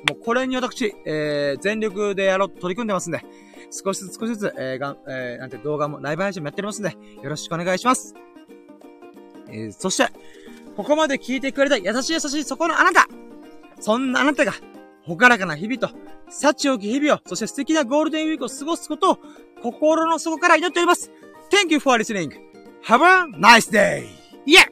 [0.07, 3.21] もうこれに私、えー、全力でやろうと取り組んでますんで、
[3.71, 6.91] 少しずつ少しずつ、えー、がん、えー、なんて動画もライブ配信もやっておりますんで、
[7.21, 8.13] よろしくお願いします。
[9.49, 10.07] えー、そして、
[10.77, 13.07] ここまで聞いてくれた優しい優しいそこのあなた
[13.79, 14.53] そんなあなたが、
[15.03, 15.89] ほからかな日々と、
[16.29, 19.17] 幸多き日々を、そして素敵なゴールデンウィークを過ごすことを、
[19.63, 21.11] 心の底から祈っております。
[21.49, 22.31] Thank you for listening.
[22.85, 24.05] Have a nice day!
[24.45, 24.67] Yeah!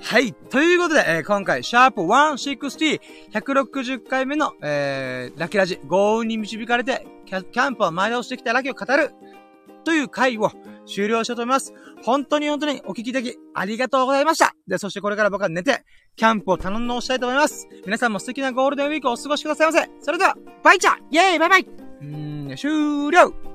[0.00, 0.32] はい。
[0.32, 3.00] ということで、えー、今回、シャープ160、
[3.32, 9.10] 160回目の、えー、ラッキーラジ、豪運に導かれて、キャキャンプを前倒してきたラッキーを語る、
[9.84, 10.50] という回を
[10.86, 11.72] 終了しようと思います。
[12.02, 14.54] 本当に本当にお聞きいただき、ありがとうございました。
[14.66, 15.84] で、そしてこれから僕は寝て、
[16.16, 17.68] キャンプを頼んのしたいと思います。
[17.84, 19.90] 皆さんも素敵なゴールデンウィークをお過ごしくださいませ。
[20.00, 21.66] それでは、バイチャイェーイバイバイ
[22.02, 23.53] うん、終了